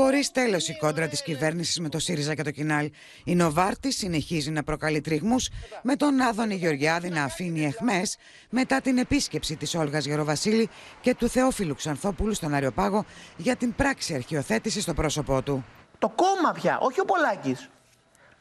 [0.00, 2.90] Χωρίς τέλος η κόντρα της κυβέρνησης με το ΣΥΡΙΖΑ και το Κινάλ.
[3.24, 5.48] Η Νοβάρτη συνεχίζει να προκαλεί τριγμούς
[5.82, 8.02] με τον Άδωνη Γεωργιάδη να αφήνει εχμέ
[8.50, 10.68] μετά την επίσκεψη της Όλγας Γεροβασίλη
[11.00, 13.04] και του Θεόφιλου Ξανθόπουλου στον Αριοπάγο
[13.36, 15.64] για την πράξη αρχιοθέτηση στο πρόσωπό του.
[15.98, 17.68] Το κόμμα πια, όχι ο Πολάκης,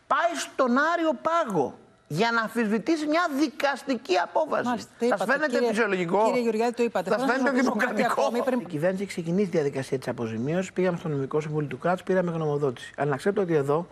[0.08, 1.78] πάει στον Άριο Πάγο
[2.08, 4.88] για να αμφισβητήσει μια δικαστική απόφαση.
[5.10, 7.10] Σας φαίνεται κύριε, φυσιολογικό; Κύριε Γεωργιάδη, το είπατε.
[7.10, 9.51] Σας Θέλω να φαίνεται σας ρωτήσω κάτι δημοκρατικό; ακόμη πριν- Η κυβέρνηση έχει ξεκινήσει τη
[9.58, 10.74] διαδικασία της αποζημίωσης.
[10.74, 12.93] Πήγαμε στο νομικό συμβούλιο του κράτους, πήραμε γνωμοδότηση.
[12.97, 13.88] Αλλά να ξέρετε ότι εδώ,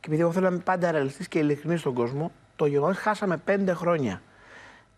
[0.00, 3.36] και επειδή εγώ θέλω να είμαι πάντα ρεαλιστής και ειλικρινής στον κόσμο, το γεγονός χάσαμε
[3.36, 4.22] πέντε χρόνια.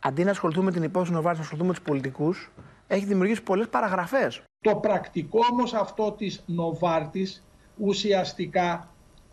[0.00, 2.50] Αντί να ασχοληθούμε με την υπόθεση Νοβάρτη, να ασχοληθούμε με τους πολιτικούς,
[2.86, 4.42] έχει δημιουργήσει πολλές παραγραφές.
[4.60, 7.44] Το πρακτικό όμως αυτό της Νοβάρτης
[7.76, 8.88] ουσιαστικά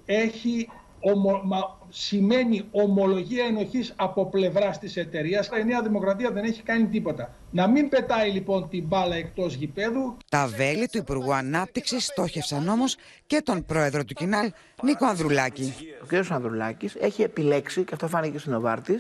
[0.06, 0.70] έχει
[1.04, 5.50] ομο, μα- σημαίνει ομολογία ενοχής από πλευράς της εταιρείας.
[5.62, 7.34] Η Νέα Δημοκρατία δεν έχει κάνει τίποτα.
[7.52, 10.18] Να μην πετάει λοιπόν την μπάλα εκτός γηπέδου.
[10.30, 12.96] Τα βέλη του Υπουργού Ανάπτυξης στόχευσαν όμως
[13.28, 14.52] και τον πρόεδρο του Κινάλ,
[14.84, 15.74] Νίκο Ανδρουλάκη.
[16.04, 16.32] Ο κ.
[16.32, 19.00] Ανδρουλάκης έχει επιλέξει, και αυτό φάνηκε στην Νοβάρτη,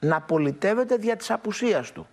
[0.00, 2.06] να πολιτεύεται δια της απουσίας του.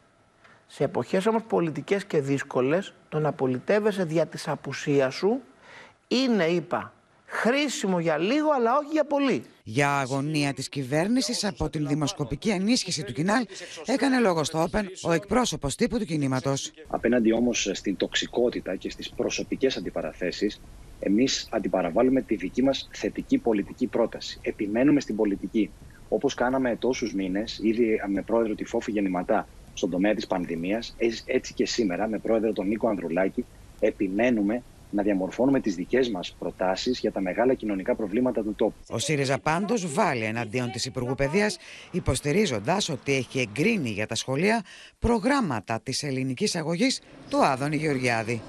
[0.68, 5.42] Σε εποχές όμως πολιτικές και δύσκολες, το να πολιτεύεσαι δια της απουσίας σου
[6.08, 6.94] είναι, είπα,
[7.32, 9.44] χρήσιμο για λίγο, αλλά όχι για πολύ.
[9.64, 13.46] Για αγωνία της κυβέρνησης από την δημοσκοπική ενίσχυση του Κινάλ
[13.86, 16.72] έκανε λόγο στο Όπεν ο εκπρόσωπος τύπου του κινήματος.
[16.88, 20.62] Απέναντι όμως στην τοξικότητα και στις προσωπικές αντιπαραθέσεις,
[21.00, 24.40] εμείς αντιπαραβάλλουμε τη δική μας θετική πολιτική πρόταση.
[24.42, 25.72] Επιμένουμε στην πολιτική.
[26.10, 31.54] Όπως κάναμε τόσους μήνες, ήδη με πρόεδρο τη Φόφη Γεννηματά στον τομέα της πανδημίας, έτσι
[31.54, 33.46] και σήμερα με πρόεδρο τον Νίκο Ανδρουλάκη,
[33.80, 38.74] επιμένουμε να διαμορφώνουμε τις δικές μας προτάσεις για τα μεγάλα κοινωνικά προβλήματα του τόπου.
[38.90, 41.58] Ο ΣΥΡΙΖΑ πάντως βάλει εναντίον της Υπουργού Παιδείας,
[41.92, 44.64] υποστηρίζοντας ότι έχει εγκρίνει για τα σχολεία
[45.00, 48.42] προγράμματα της ελληνικής αγωγής του Άδωνη Γεωργιάδη.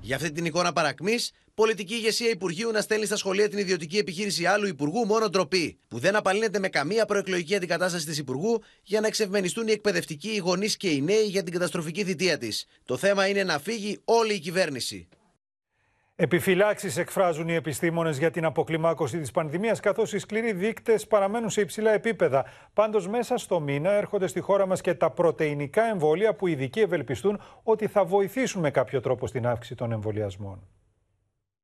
[0.00, 4.46] Για αυτή την εικόνα παρακμής, πολιτική ηγεσία Υπουργείου να στέλνει στα σχολεία την ιδιωτική επιχείρηση
[4.46, 9.06] άλλου Υπουργού μόνο ντροπή, που δεν απαλύνεται με καμία προεκλογική αντικατάσταση της Υπουργού για να
[9.06, 12.66] εξευμενιστούν οι εκπαιδευτικοί, οι γονείς και οι νέοι για την καταστροφική θητεία της.
[12.84, 15.08] Το θέμα είναι να φύγει όλη η κυβέρνηση.
[16.22, 21.60] Επιφυλάξεις εκφράζουν οι επιστήμονες για την αποκλιμάκωση της πανδημίας, καθώς οι σκληροί δείκτες παραμένουν σε
[21.60, 22.44] υψηλά επίπεδα.
[22.72, 26.80] Πάντως, μέσα στο μήνα έρχονται στη χώρα μας και τα πρωτεϊνικά εμβόλια που οι ειδικοί
[26.80, 30.68] ευελπιστούν ότι θα βοηθήσουν με κάποιο τρόπο στην αύξηση των εμβολιασμών.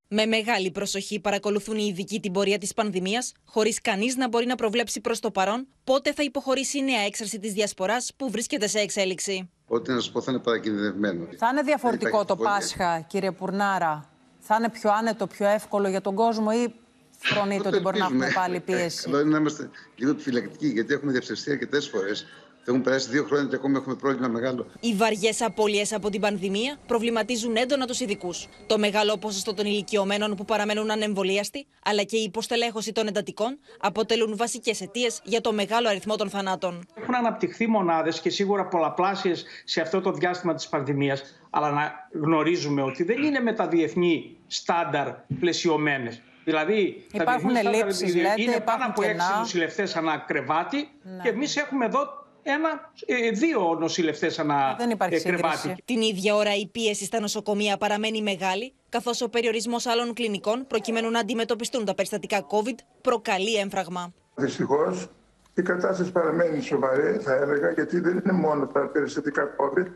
[0.09, 4.55] Με μεγάλη προσοχή παρακολουθούν οι ειδικοί την πορεία της πανδημίας, χωρίς κανείς να μπορεί να
[4.55, 8.79] προβλέψει προς το παρόν πότε θα υποχωρήσει η νέα έξαρση της διασποράς που βρίσκεται σε
[8.79, 9.51] εξέλιξη.
[9.67, 11.27] Ό,τι να σας πω θα είναι παρακινδυνευμένο.
[11.37, 14.18] Θα είναι διαφορετικό Δεν το υπάρχει Πάσχα, κύριε Πουρνάρα.
[14.51, 16.75] Θα είναι πιο άνετο, πιο εύκολο για τον κόσμο ή
[17.19, 19.05] φρονείτε ότι μπορεί να έχουμε πάλι πίεση.
[19.05, 22.27] Καλό είναι να είμαστε λίγο επιφυλακτικοί, γιατί έχουμε διαψευστεί αρκετές φορές.
[22.69, 24.67] Έχουν περάσει δύο χρόνια και ακόμα έχουμε πρόβλημα μεγάλο.
[24.81, 28.47] Οι βαριές απώλειες από την πανδημία προβληματίζουν έντονα τους ειδικούς.
[28.67, 34.37] Το μεγάλο ποσοστό των ηλικιωμένων που παραμένουν ανεμβολίαστοι, αλλά και η υποστελέχωση των εντατικών, αποτελούν
[34.37, 36.87] βασικές αιτίες για το μεγάλο αριθμό των θανάτων.
[36.95, 42.83] Έχουν αναπτυχθεί μονάδες και σίγουρα πολλαπλάσιες σε αυτό το διάστημα της πανδημίας, αλλά να γνωρίζουμε
[42.83, 45.09] ότι δεν είναι με τα διεθνή στάνταρ
[45.41, 46.23] πλαισιωμένες.
[46.45, 49.39] Δηλαδή, τα Υπάρχουν διεθνή στάνταρ ελλείψεις, λέτε, είναι πάνω υπάρχουν από έξι κενά.
[49.39, 51.23] νοσηλευτές ανά κρεβάτι Ναι.
[51.23, 52.18] και εμείς έχουμε εδώ
[52.53, 55.57] ένα, ε, δύο νοσηλευτές ανά Δεν υπάρχει ε, κρεβάτι.
[55.57, 55.83] σύγκριση.
[55.85, 61.11] Την ίδια ώρα η πίεση στα νοσοκομεία παραμένει μεγάλη, καθώς ο περιορισμός άλλων κλινικών προκειμένου
[61.11, 64.13] να αντιμετωπιστούν τα περιστατικά COVID προκαλεί έμφραγμα.
[64.35, 65.09] Δυστυχώς
[65.55, 69.91] η κατάσταση παραμένει σοβαρή, θα έλεγα, γιατί δεν είναι μόνο τα περιστατικά COVID,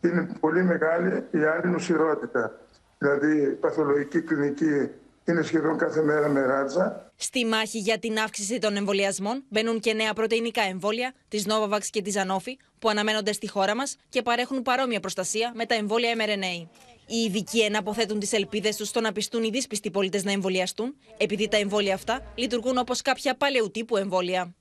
[0.00, 2.60] είναι πολύ μεγάλη η άλλη νοσηρότητα.
[2.98, 4.88] Δηλαδή, η παθολογική κλινική
[5.30, 7.12] είναι σχεδόν κάθε μέρα με ράτσα.
[7.16, 12.02] Στη μάχη για την αύξηση των εμβολιασμών μπαίνουν και νέα πρωτεϊνικά εμβόλια της Novavax και
[12.02, 16.66] της Sanofi που αναμένονται στη χώρα μας και παρέχουν παρόμοια προστασία με τα εμβόλια mRNA.
[17.06, 21.48] Οι ειδικοί εναποθέτουν τις ελπίδες τους στο να πιστούν οι δύσπιστοι πολίτες να εμβολιαστούν, επειδή
[21.48, 24.54] τα εμβόλια αυτά λειτουργούν όπως κάποια παλαιού τύπου εμβόλια.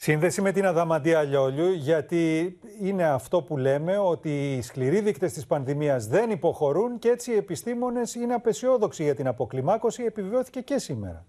[0.00, 5.46] Σύνδεση με την Αδαμαντία Λιόλιου, γιατί είναι αυτό που λέμε ότι οι σκληροί δείκτες της
[5.46, 11.24] πανδημίας δεν υποχωρούν και έτσι οι επιστήμονες είναι απεσιόδοξοι για την αποκλιμάκωση, επιβεβαιώθηκε και σήμερα.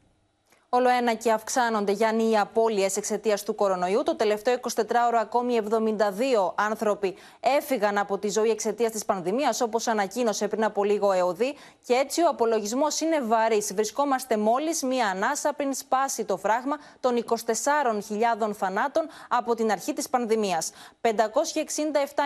[0.72, 4.04] Όλο ένα και αυξάνονται, Γιάννη, οι απώλειες εξαιτίας του κορονοϊού.
[4.04, 10.48] Το τελευταίο 24ωρο ακόμη 72 άνθρωποι έφυγαν από τη ζωή εξαιτίας της πανδημίας, όπως ανακοίνωσε
[10.48, 11.56] πριν από λίγο ΕΟΔΗ.
[11.86, 13.74] Και έτσι ο απολογισμός είναι βαρύς.
[13.74, 20.10] Βρισκόμαστε μόλις μία ανάσα πριν σπάσει το φράγμα των 24.000 θανάτων από την αρχή της
[20.10, 20.72] πανδημίας.
[21.02, 21.12] 567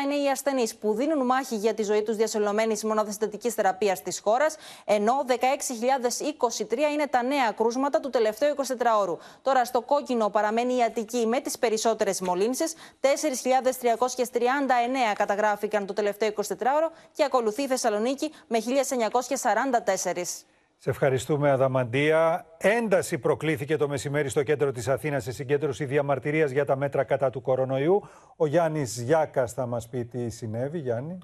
[0.04, 3.18] είναι οι ασθενείς που δίνουν μάχη για τη ζωή τους διασωλωμένης μονάδας
[3.56, 9.18] θεραπείας της χώρας, ενώ 16.023 είναι τα νέα κρούσματα του τελευταίου τελευταίο 24ωρου.
[9.42, 12.64] Τώρα στο κόκκινο παραμένει η Αττική με τις περισσότερες μολύνσει.
[13.02, 13.08] 4.339
[15.16, 18.58] καταγράφηκαν το τελευταίο 24ωρο και ακολουθεί η Θεσσαλονίκη με
[20.14, 20.24] 1.944.
[20.78, 22.46] Σε ευχαριστούμε, Αδαμαντία.
[22.58, 27.30] Ένταση προκλήθηκε το μεσημέρι στο κέντρο της Αθήνας σε συγκέντρωση διαμαρτυρίας για τα μέτρα κατά
[27.30, 28.08] του κορονοϊού.
[28.36, 30.80] Ο Γιάννης Γιάκας θα μας πει τι συνέβη.
[30.80, 31.18] Γιάννη.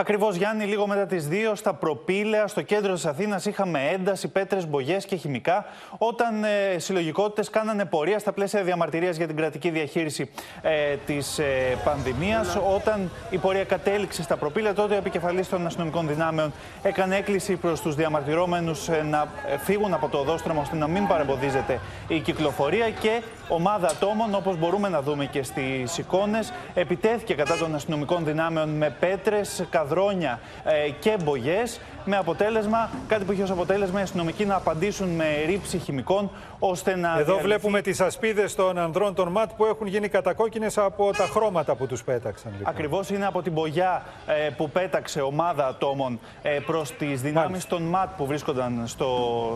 [0.00, 4.68] Ακριβώς, Γιάννη, λίγο μετά τις 2 στα προπήλαια στο κέντρο της Αθήνας είχαμε ένταση, πέτρες,
[4.68, 5.64] μπογιές και χημικά,
[5.98, 10.30] όταν ε, συλλογικότητες κάνανε πορεία στα πλαίσια διαμαρτυρίας για την κρατική διαχείριση
[10.62, 12.58] ε, της ε, πανδημίας.
[12.74, 17.80] Όταν η πορεία κατέληξε στα προπήλαια, τότε ο επικεφαλής των αστυνομικών δυνάμεων έκανε έκκληση προς
[17.80, 19.28] τους διαμαρτυρόμενους ε, να
[19.64, 24.88] φύγουν από το οδόστρωμα ώστε να μην παρεμποδίζεται η κυκλοφορία και ομάδα ατόμων, όπως μπορούμε
[24.88, 31.16] να δούμε και στις εικόνες, επιτέθηκε κατά των αστυνομικών δυνάμεων με πέτρες, καδρόνια ε, και
[31.24, 31.62] μπογιέ.
[32.04, 36.96] Με αποτέλεσμα, κάτι που είχε ως αποτέλεσμα οι αστυνομικοί να απαντήσουν με ρήψη χημικών ώστε
[36.96, 37.18] να.
[37.18, 41.74] Εδώ βλέπουμε τις ασπίδες των ανδρών των ΜΑΤ που έχουν γίνει κατακόκκινες από τα χρώματα
[41.74, 42.52] που τους πέταξαν.
[42.52, 42.72] Λοιπόν.
[42.72, 47.82] Ακριβώς είναι από την μπογιά ε, που πέταξε ομάδα ατόμων ε, προς τις δυνάμεις των
[47.82, 49.08] ΜΑΤ που βρίσκονταν στο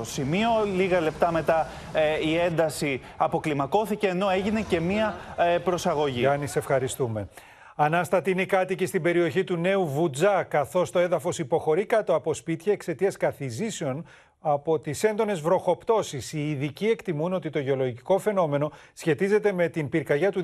[0.05, 0.51] σημείο.
[0.77, 6.19] Λίγα λεπτά μετά ε, η ένταση αποκλιμακώθηκε ενώ έγινε και μία ε, προσαγωγή.
[6.19, 7.29] Γιάννη, σε ευχαριστούμε.
[7.77, 12.35] Ανάστατη είναι οι κάτοικοι στην περιοχή του Νέου Βουτζά, καθώς το έδαφος υποχωρεί κάτω από
[12.35, 14.07] σπίτια εξαιτίας καθιζήσεων
[14.41, 16.33] από τις έντονες βροχοπτώσεις.
[16.33, 20.41] Οι ειδικοί εκτιμούν ότι το γεωλογικό φαινόμενο σχετίζεται με την πυρκαγιά του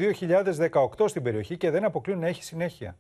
[0.99, 2.97] 2018 στην περιοχή και δεν αποκλείουν να έχει συνέχεια.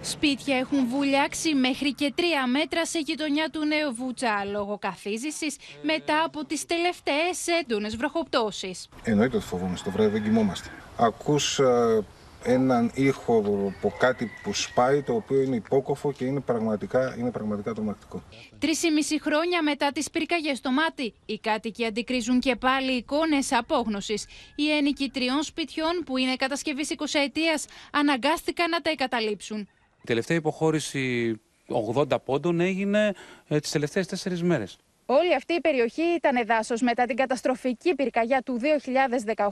[0.00, 6.24] Σπίτια έχουν βουλιάξει μέχρι και τρία μέτρα σε γειτονιά του Νέου Βούτσα λόγω καθίζησης μετά
[6.24, 8.88] από τις τελευταίες έντονες βροχοπτώσεις.
[9.04, 10.68] Εννοείται ότι φοβόμαστε, το βράδυ δεν κοιμόμαστε.
[10.96, 12.04] Ακούς ε,
[12.44, 13.36] έναν ήχο
[13.76, 18.22] από κάτι που σπάει, το οποίο είναι υπόκοφο και είναι πραγματικά, είναι πραγματικά τρομακτικό.
[18.58, 23.52] Τρεις ή μισή χρόνια μετά τις πυρκαγιές στο μάτι, οι κάτοικοι αντικρίζουν και πάλι εικόνες
[23.52, 24.26] απόγνωσης.
[24.54, 27.60] Οι ένοικοι τριών σπιτιών, που είναι κατασκευής 20 ετία,
[27.92, 29.58] αναγκάστηκαν να τα εγκαταλείψουν.
[30.02, 31.34] Η τελευταία υποχώρηση
[31.94, 33.14] 80 πόντων έγινε
[33.48, 34.78] ε, τις τελευταίες τέσσερις μέρες.
[35.12, 38.60] Όλη αυτή η περιοχή ήταν δάσος μετά την καταστροφική πυρκαγιά του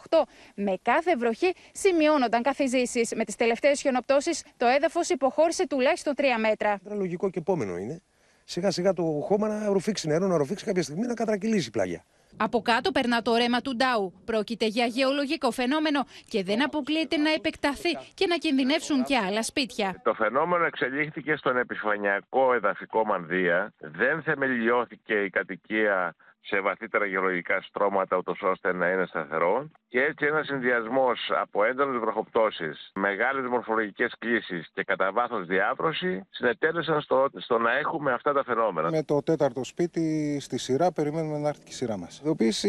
[0.09, 0.23] 2018.
[0.55, 3.09] Με κάθε βροχή σημειώνονταν καθιζήσει.
[3.15, 6.79] Με τις τελευταίες χιονοπτώσεις, το έδαφος υποχώρησε τουλάχιστον 3 μέτρα.
[6.85, 8.01] Λογικό και επόμενο είναι.
[8.45, 12.05] Σιγά σιγά το χώμα να ρουφήξει νερό, να ρουφήξει κάποια στιγμή να κατρακυλήσει πλάγια.
[12.37, 14.13] Από κάτω περνά το ρέμα του Ντάου.
[14.25, 20.01] Πρόκειται για γεωλογικό φαινόμενο και δεν αποκλείεται να επεκταθεί και να κινδυνεύσουν και άλλα σπίτια.
[20.05, 23.73] Το φαινόμενο εξελίχθηκε στον επιφανειακό εδαφικό μανδύα.
[23.79, 29.71] Δεν θεμελιώθηκε η κατοικία σε βαθύτερα γεωλογικά στρώματα, ούτως ώστε να είναι σταθερό.
[29.89, 37.01] Και έτσι ένας συνδυασμός από έντονες βροχοπτώσεις, μεγάλες μορφολογικές κλήσεις και κατά βάθος διάβρωση συνετέλεσαν
[37.01, 38.91] στο, στο να έχουμε αυτά τα φαινόμενα.
[38.91, 42.19] Με το τέταρτο σπίτι στη σειρά περιμένουμε να έρθει και η σειρά μας.
[42.19, 42.69] Η ειδοποίηση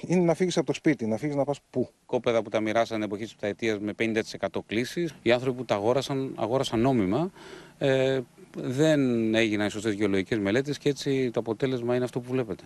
[0.00, 1.88] είναι να φύγεις από το σπίτι, να φύγεις να πας πού.
[2.06, 5.14] Κόπεδα που τα μοιράσαν εποχή της πταετία με 50% κλήσεις.
[5.22, 7.30] Οι άνθρωποι που τα αγόρασαν, αγόρασαν νόμιμα.
[7.78, 8.20] Ε,
[8.56, 12.64] δεν έγιναν οι σωστές γεωλογικές μελέτες και έτσι το αποτέλεσμα είναι αυτό που βλέπετε.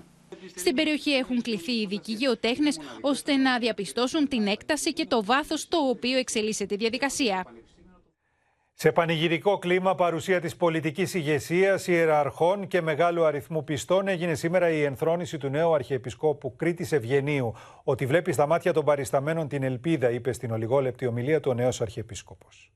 [0.54, 5.76] Στην περιοχή έχουν κληθεί ειδικοί γεωτέχνες ώστε να διαπιστώσουν την έκταση και το βάθος το
[5.76, 7.46] οποίο εξελίσσεται η διαδικασία.
[8.74, 14.82] Σε πανηγυρικό κλίμα παρουσία της πολιτικής ηγεσίας, ιεραρχών και μεγάλου αριθμού πιστών έγινε σήμερα η
[14.82, 17.54] ενθρόνηση του νέου Αρχιεπισκόπου Κρήτης Ευγενίου.
[17.84, 21.80] Ότι βλέπεις στα μάτια των παρισταμένων την ελπίδα, είπε στην ολιγόλεπτη ομιλία του ο νέος
[21.80, 22.72] Αρχιεπίσκοπος.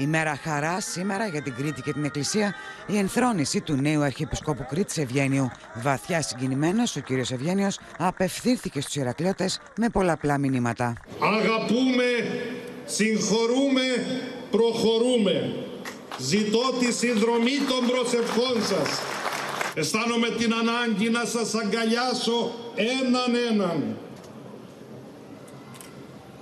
[0.00, 2.54] Η μέρα χαρά σήμερα για την Κρήτη και την Εκκλησία,
[2.86, 5.50] η ενθρόνηση του νέου Αρχιεπισκόπου Κρήτης Ευγένιου.
[5.74, 10.94] Βαθιά συγκινημένος, ο κύριος Ευγένιος απευθύνθηκε στους Ηρακλώτες με πολλαπλά μηνύματα.
[11.18, 12.04] Αγαπούμε,
[12.84, 13.82] συγχωρούμε,
[14.50, 15.54] προχωρούμε.
[16.18, 19.00] Ζητώ τη συνδρομή των προσευχών σας.
[19.74, 23.96] Αισθάνομαι την ανάγκη να σας αγκαλιάσω έναν έναν.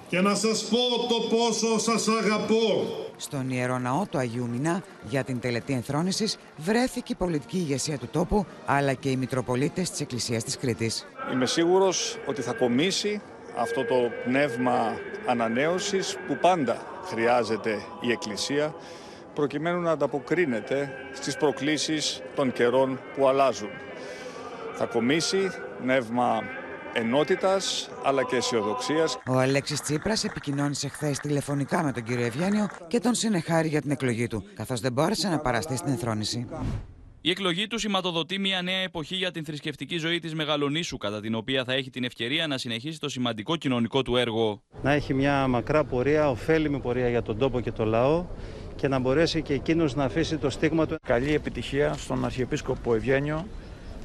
[0.09, 3.07] και να σας πω το πόσο σας αγαπώ.
[3.21, 8.09] Στον Ιερό Ναό του Αγίου Μινά για την τελετή ενθρόνησης βρέθηκε η πολιτική ηγεσία του
[8.12, 11.07] τόπου αλλά και οι Μητροπολίτες της Εκκλησίας της Κρήτης.
[11.33, 13.21] Είμαι σίγουρος ότι θα κομίσει
[13.57, 13.95] αυτό το
[14.25, 18.75] πνεύμα ανανέωσης που πάντα χρειάζεται η Εκκλησία
[19.35, 23.71] προκειμένου να ανταποκρίνεται στις προκλήσεις των καιρών που αλλάζουν.
[24.75, 25.51] Θα κομίσει
[25.83, 26.43] πνεύμα
[26.93, 29.18] ενότητας αλλά και αισιοδοξίας.
[29.26, 33.91] Ο Αλέξης Τσίπρας επικοινώνησε χθες τηλεφωνικά με τον κύριο Ευγένιο και τον συνεχάρει για την
[33.91, 36.47] εκλογή του, καθώς δεν μπόρεσε να παραστεί στην ενθρόνηση.
[37.20, 41.34] Η εκλογή του σηματοδοτεί μια νέα εποχή για την θρησκευτική ζωή της Μεγαλονίσου, κατά την
[41.34, 44.62] οποία θα έχει την ευκαιρία να συνεχίσει το σημαντικό κοινωνικό του έργο.
[44.82, 48.26] Να έχει μια μακρά πορεία, ωφέλιμη πορεία για τον τόπο και το λαό
[48.76, 50.97] και να μπορέσει και εκείνος να αφήσει το στίγμα του.
[51.07, 53.47] Καλή επιτυχία στον Αρχιεπίσκοπο Ευγένιο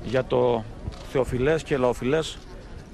[0.06, 0.64] για το
[1.12, 2.38] θεοφιλές και λαοφιλές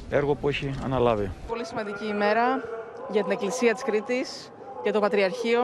[0.10, 1.32] έργο που έχει αναλάβει.
[1.48, 2.64] Πολύ σημαντική ημέρα
[3.12, 4.52] για την Εκκλησία της Κρήτης,
[4.84, 5.62] για το Πατριαρχείο,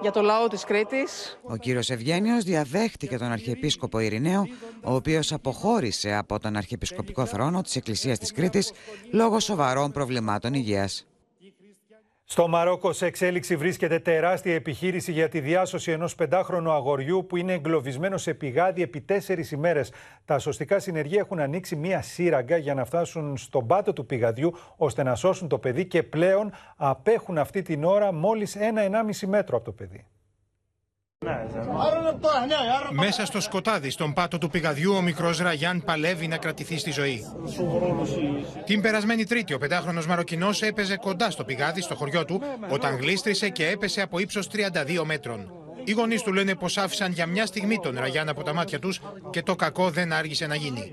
[0.00, 1.38] για το λαό της Κρήτης.
[1.42, 4.46] Ο κύριος Ευγένιος διαδέχτηκε τον Αρχιεπίσκοπο Ειρηναίο,
[4.84, 8.72] ο οποίος αποχώρησε από τον Αρχιεπισκοπικό θρόνο της Εκκλησίας της Κρήτης
[9.10, 11.06] λόγω σοβαρών προβλημάτων υγείας.
[12.30, 17.52] Στο Μαρόκο σε εξέλιξη βρίσκεται τεράστια επιχείρηση για τη διάσωση ενός πεντάχρονου αγοριού που είναι
[17.52, 19.92] εγκλωβισμένο σε πηγάδι επί τέσσερις ημέρες.
[20.24, 25.02] Τα σωστικά συνεργεία έχουν ανοίξει μία σύραγγα για να φτάσουν στον πάτο του πηγαδιού ώστε
[25.02, 29.72] να σώσουν το παιδί και πλέον απέχουν αυτή την ώρα μόλις ένα-ενάμιση μέτρο από το
[29.72, 30.06] παιδί.
[32.90, 37.24] Μέσα στο σκοτάδι, στον πάτο του πηγαδιού, ο μικρός Ραγιάν παλεύει να κρατηθεί στη ζωή.
[38.64, 43.48] Την περασμένη Τρίτη, ο πεντάχρονος Μαροκινός έπαιζε κοντά στο πηγάδι, στο χωριό του, όταν γλίστρησε
[43.48, 45.52] και έπεσε από ύψος 32 μέτρων.
[45.84, 49.00] Οι γονείς του λένε πως άφησαν για μια στιγμή τον Ραγιάν από τα μάτια τους
[49.30, 50.92] και το κακό δεν άργησε να γίνει.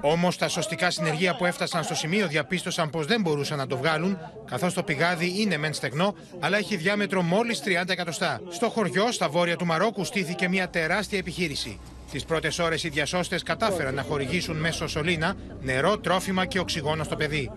[0.00, 4.18] Όμως τα σωστικά συνεργεία που έφτασαν στο σημείο διαπίστωσαν πως δεν μπορούσαν να το βγάλουν,
[4.44, 8.40] καθώς το πηγάδι είναι μεν στεγνό, αλλά έχει διάμετρο μόλις 30 εκατοστά.
[8.48, 11.80] Στο χωριό, στα βόρεια του Μαρόκου, στήθηκε μια τεράστια επιχείρηση.
[12.12, 17.16] Τις πρώτες ώρες οι διασώστες κατάφεραν να χορηγήσουν μέσω σωλήνα νερό, τρόφιμα και οξυγόνο στο
[17.16, 17.50] παιδί.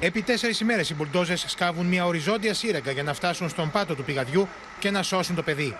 [0.00, 4.04] Επί τέσσερις ημέρες οι μπουλντόζες σκάβουν μια οριζόντια σύραγγα για να φτάσουν στον πάτο του
[4.04, 4.48] πηγαδιού
[4.78, 5.76] και να σώσουν το παιδί.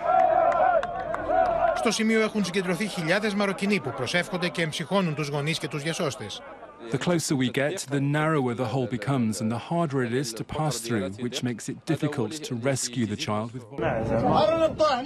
[1.77, 6.43] Στο σημείο έχουν συγκεντρωθεί χιλιάδες Μαροκινοί που προσεύχονται και εμψυχώνουν τους γονείς και τους διασώστες.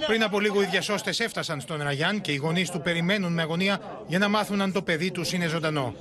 [0.07, 3.79] Πριν από λίγο, οι διασώστες έφτασαν στον Ραγιάν και οι γονείς του περιμένουν με αγωνία
[4.07, 5.93] για να μάθουν αν το παιδί τους είναι ζωντανό.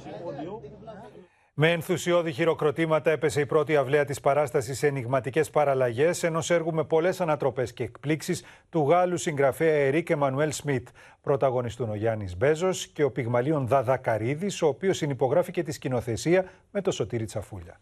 [1.62, 6.84] Με ενθουσιώδη χειροκροτήματα έπεσε η πρώτη αυλαία της παράστασης σε ενηγματικές παραλλαγές ενός έργου με
[6.84, 10.88] πολλές ανατροπές και εκπλήξεις του Γάλλου συγγραφέα Ερίκ Εμμανουέλ Σμιτ.
[11.22, 16.90] Πρωταγωνιστούν ο Γιάννης Μπέζος και ο Πυγμαλίων Δαδακαρίδης, ο οποίος συνυπογράφηκε τη σκηνοθεσία με το
[16.90, 17.80] Σωτήρι Τσαφούλια.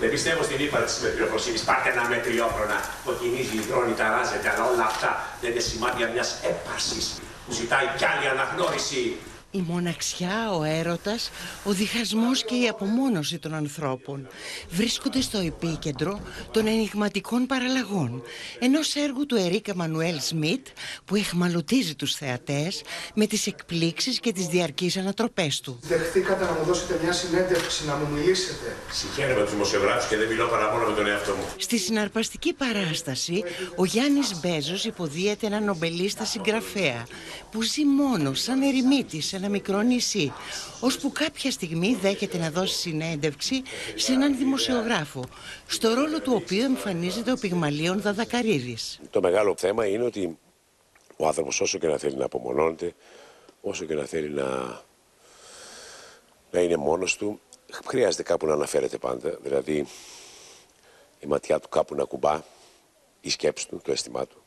[0.00, 1.58] Δεν πιστεύω στην ύπαρξη της μετριοφροσύνη.
[1.66, 2.78] Πάρτε ένα μετριόφρονα.
[3.04, 5.10] Το κινίζει, υδρώνει, ταράζεται, αλλά όλα αυτά
[5.40, 9.16] δεν είναι σημάδια μιας έπαρσης που ζητάει κι άλλη αναγνώριση.
[9.56, 11.30] Η μοναξιά, ο έρωτας,
[11.64, 14.28] ο διχασμός και η απομόνωση των ανθρώπων
[14.70, 18.22] βρίσκονται στο επίκεντρο των ενηγματικών παραλλαγών
[18.58, 20.66] ενός έργου του Ερίκα Μανουέλ Σμιτ
[21.04, 22.82] που εχμαλωτίζει τους θεατές
[23.14, 25.78] με τις εκπλήξεις και τις διαρκείς ανατροπές του.
[25.82, 28.76] Δεχτήκατε να μου δώσετε μια συνέντευξη, να μου μιλήσετε.
[28.90, 31.44] Συγχαίρομαι τους δημοσιογράφους και δεν μιλώ παρά μόνο με τον εαυτό μου.
[31.56, 33.42] Στη συναρπαστική παράσταση,
[33.76, 37.06] ο Γιάννης Μπέζος υποδίεται έναν νομπελίστα συγγραφέα
[37.50, 40.32] που ζει μόνο σαν ερημίτης σε ένα μικρό νησί,
[40.80, 43.62] ώσπου κάποια στιγμή δέχεται να δώσει συνέντευξη
[43.94, 45.24] σε έναν δημοσιογράφο,
[45.66, 49.00] στο ρόλο του οποίου εμφανίζεται ο Πυγμαλίων Δαδακαρίδης.
[49.10, 50.38] Το μεγάλο θέμα είναι ότι
[51.16, 52.94] ο άνθρωπος όσο και να θέλει να απομονώνεται,
[53.60, 54.80] όσο και να θέλει να,
[56.50, 57.40] να είναι μόνος του,
[57.86, 59.38] χρειάζεται κάπου να αναφέρεται πάντα.
[59.42, 59.86] Δηλαδή
[61.20, 62.42] η ματιά του κάπου να κουμπά,
[63.20, 64.42] η σκέψη του, το αίσθημά του.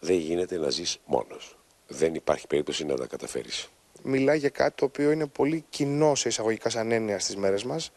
[0.00, 1.56] Δεν γίνεται να ζεις μόνος.
[1.86, 3.68] Δεν υπάρχει περίπτωση να τα καταφέρεις.
[4.02, 7.92] Μιλάει για κάτι το οποίο είναι πολύ κοινό σε εισαγωγικά σαν έννοια στις μέρες μας,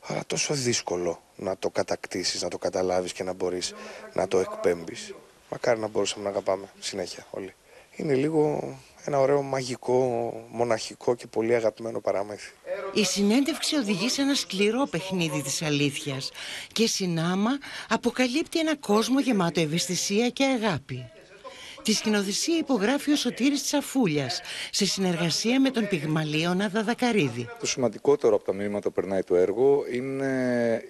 [0.00, 3.74] αλλά τόσο δύσκολο να το κατακτήσεις, να το καταλάβεις και να μπορείς
[4.12, 5.14] να το εκπέμπεις.
[5.50, 7.54] Μακάρι να μπορούσαμε να αγαπάμε συνέχεια όλοι.
[7.96, 12.52] Είναι λίγο ένα ωραίο μαγικό, μοναχικό και πολύ αγαπημένο παράμεθι.
[12.92, 16.30] Η συνέντευξη οδηγεί σε ένα σκληρό παιχνίδι της αλήθειας
[16.72, 17.50] και συνάμα
[17.88, 21.10] αποκαλύπτει ένα κόσμο γεμάτο ευαισθησία και αγάπη.
[21.86, 27.48] Τη σκηνοθεσία υπογράφει ο Σωτήρης Τσαφούλιας σε συνεργασία με τον Πυγμαλίωνα Δαδακαρίδη.
[27.60, 30.82] Το σημαντικότερο από τα μηνύματα που περνάει το έργο είναι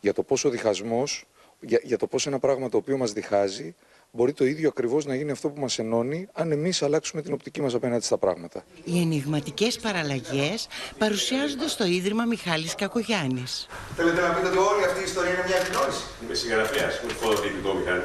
[0.00, 1.24] για το πόσο διχασμός,
[1.60, 3.74] για, για το πώς ένα πράγμα το οποίο μας διχάζει
[4.10, 7.60] μπορεί το ίδιο ακριβώς να γίνει αυτό που μας ενώνει αν εμείς αλλάξουμε την οπτική
[7.62, 8.64] μας απέναντι στα πράγματα.
[8.84, 10.68] Οι ενηγματικές παραλλαγές
[10.98, 13.66] παρουσιάζονται στο Ίδρυμα Μιχάλης Κακογιάννης.
[13.96, 16.02] Θέλετε να πείτε ότι όλη αυτή η ιστορία είναι μια επινόηση.
[16.24, 18.02] Είμαι συγγραφέας, μου φωτοτυπικό Μιχάλη.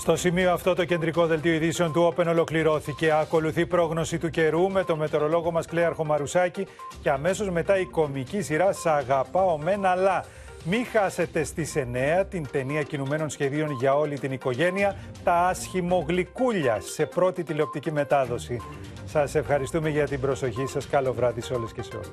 [0.00, 3.12] Στο σημείο αυτό το κεντρικό δελτίο ειδήσεων του Open ολοκληρώθηκε.
[3.12, 6.66] Ακολουθεί πρόγνωση του καιρού με το μετεωρολόγο μας Κλέαρχο Μαρουσάκη
[7.02, 10.24] και αμέσως μετά η κομική σειρά «Σ' αγαπάω μεν αλλά».
[10.64, 17.06] Μην χάσετε στις 9 την ταινία κινουμένων σχεδίων για όλη την οικογένεια «Τα άσχημογλυκούλια» σε
[17.06, 18.60] πρώτη τηλεοπτική μετάδοση.
[19.04, 20.88] Σας ευχαριστούμε για την προσοχή σας.
[20.88, 22.10] Καλό βράδυ σε όλες και σε όλους.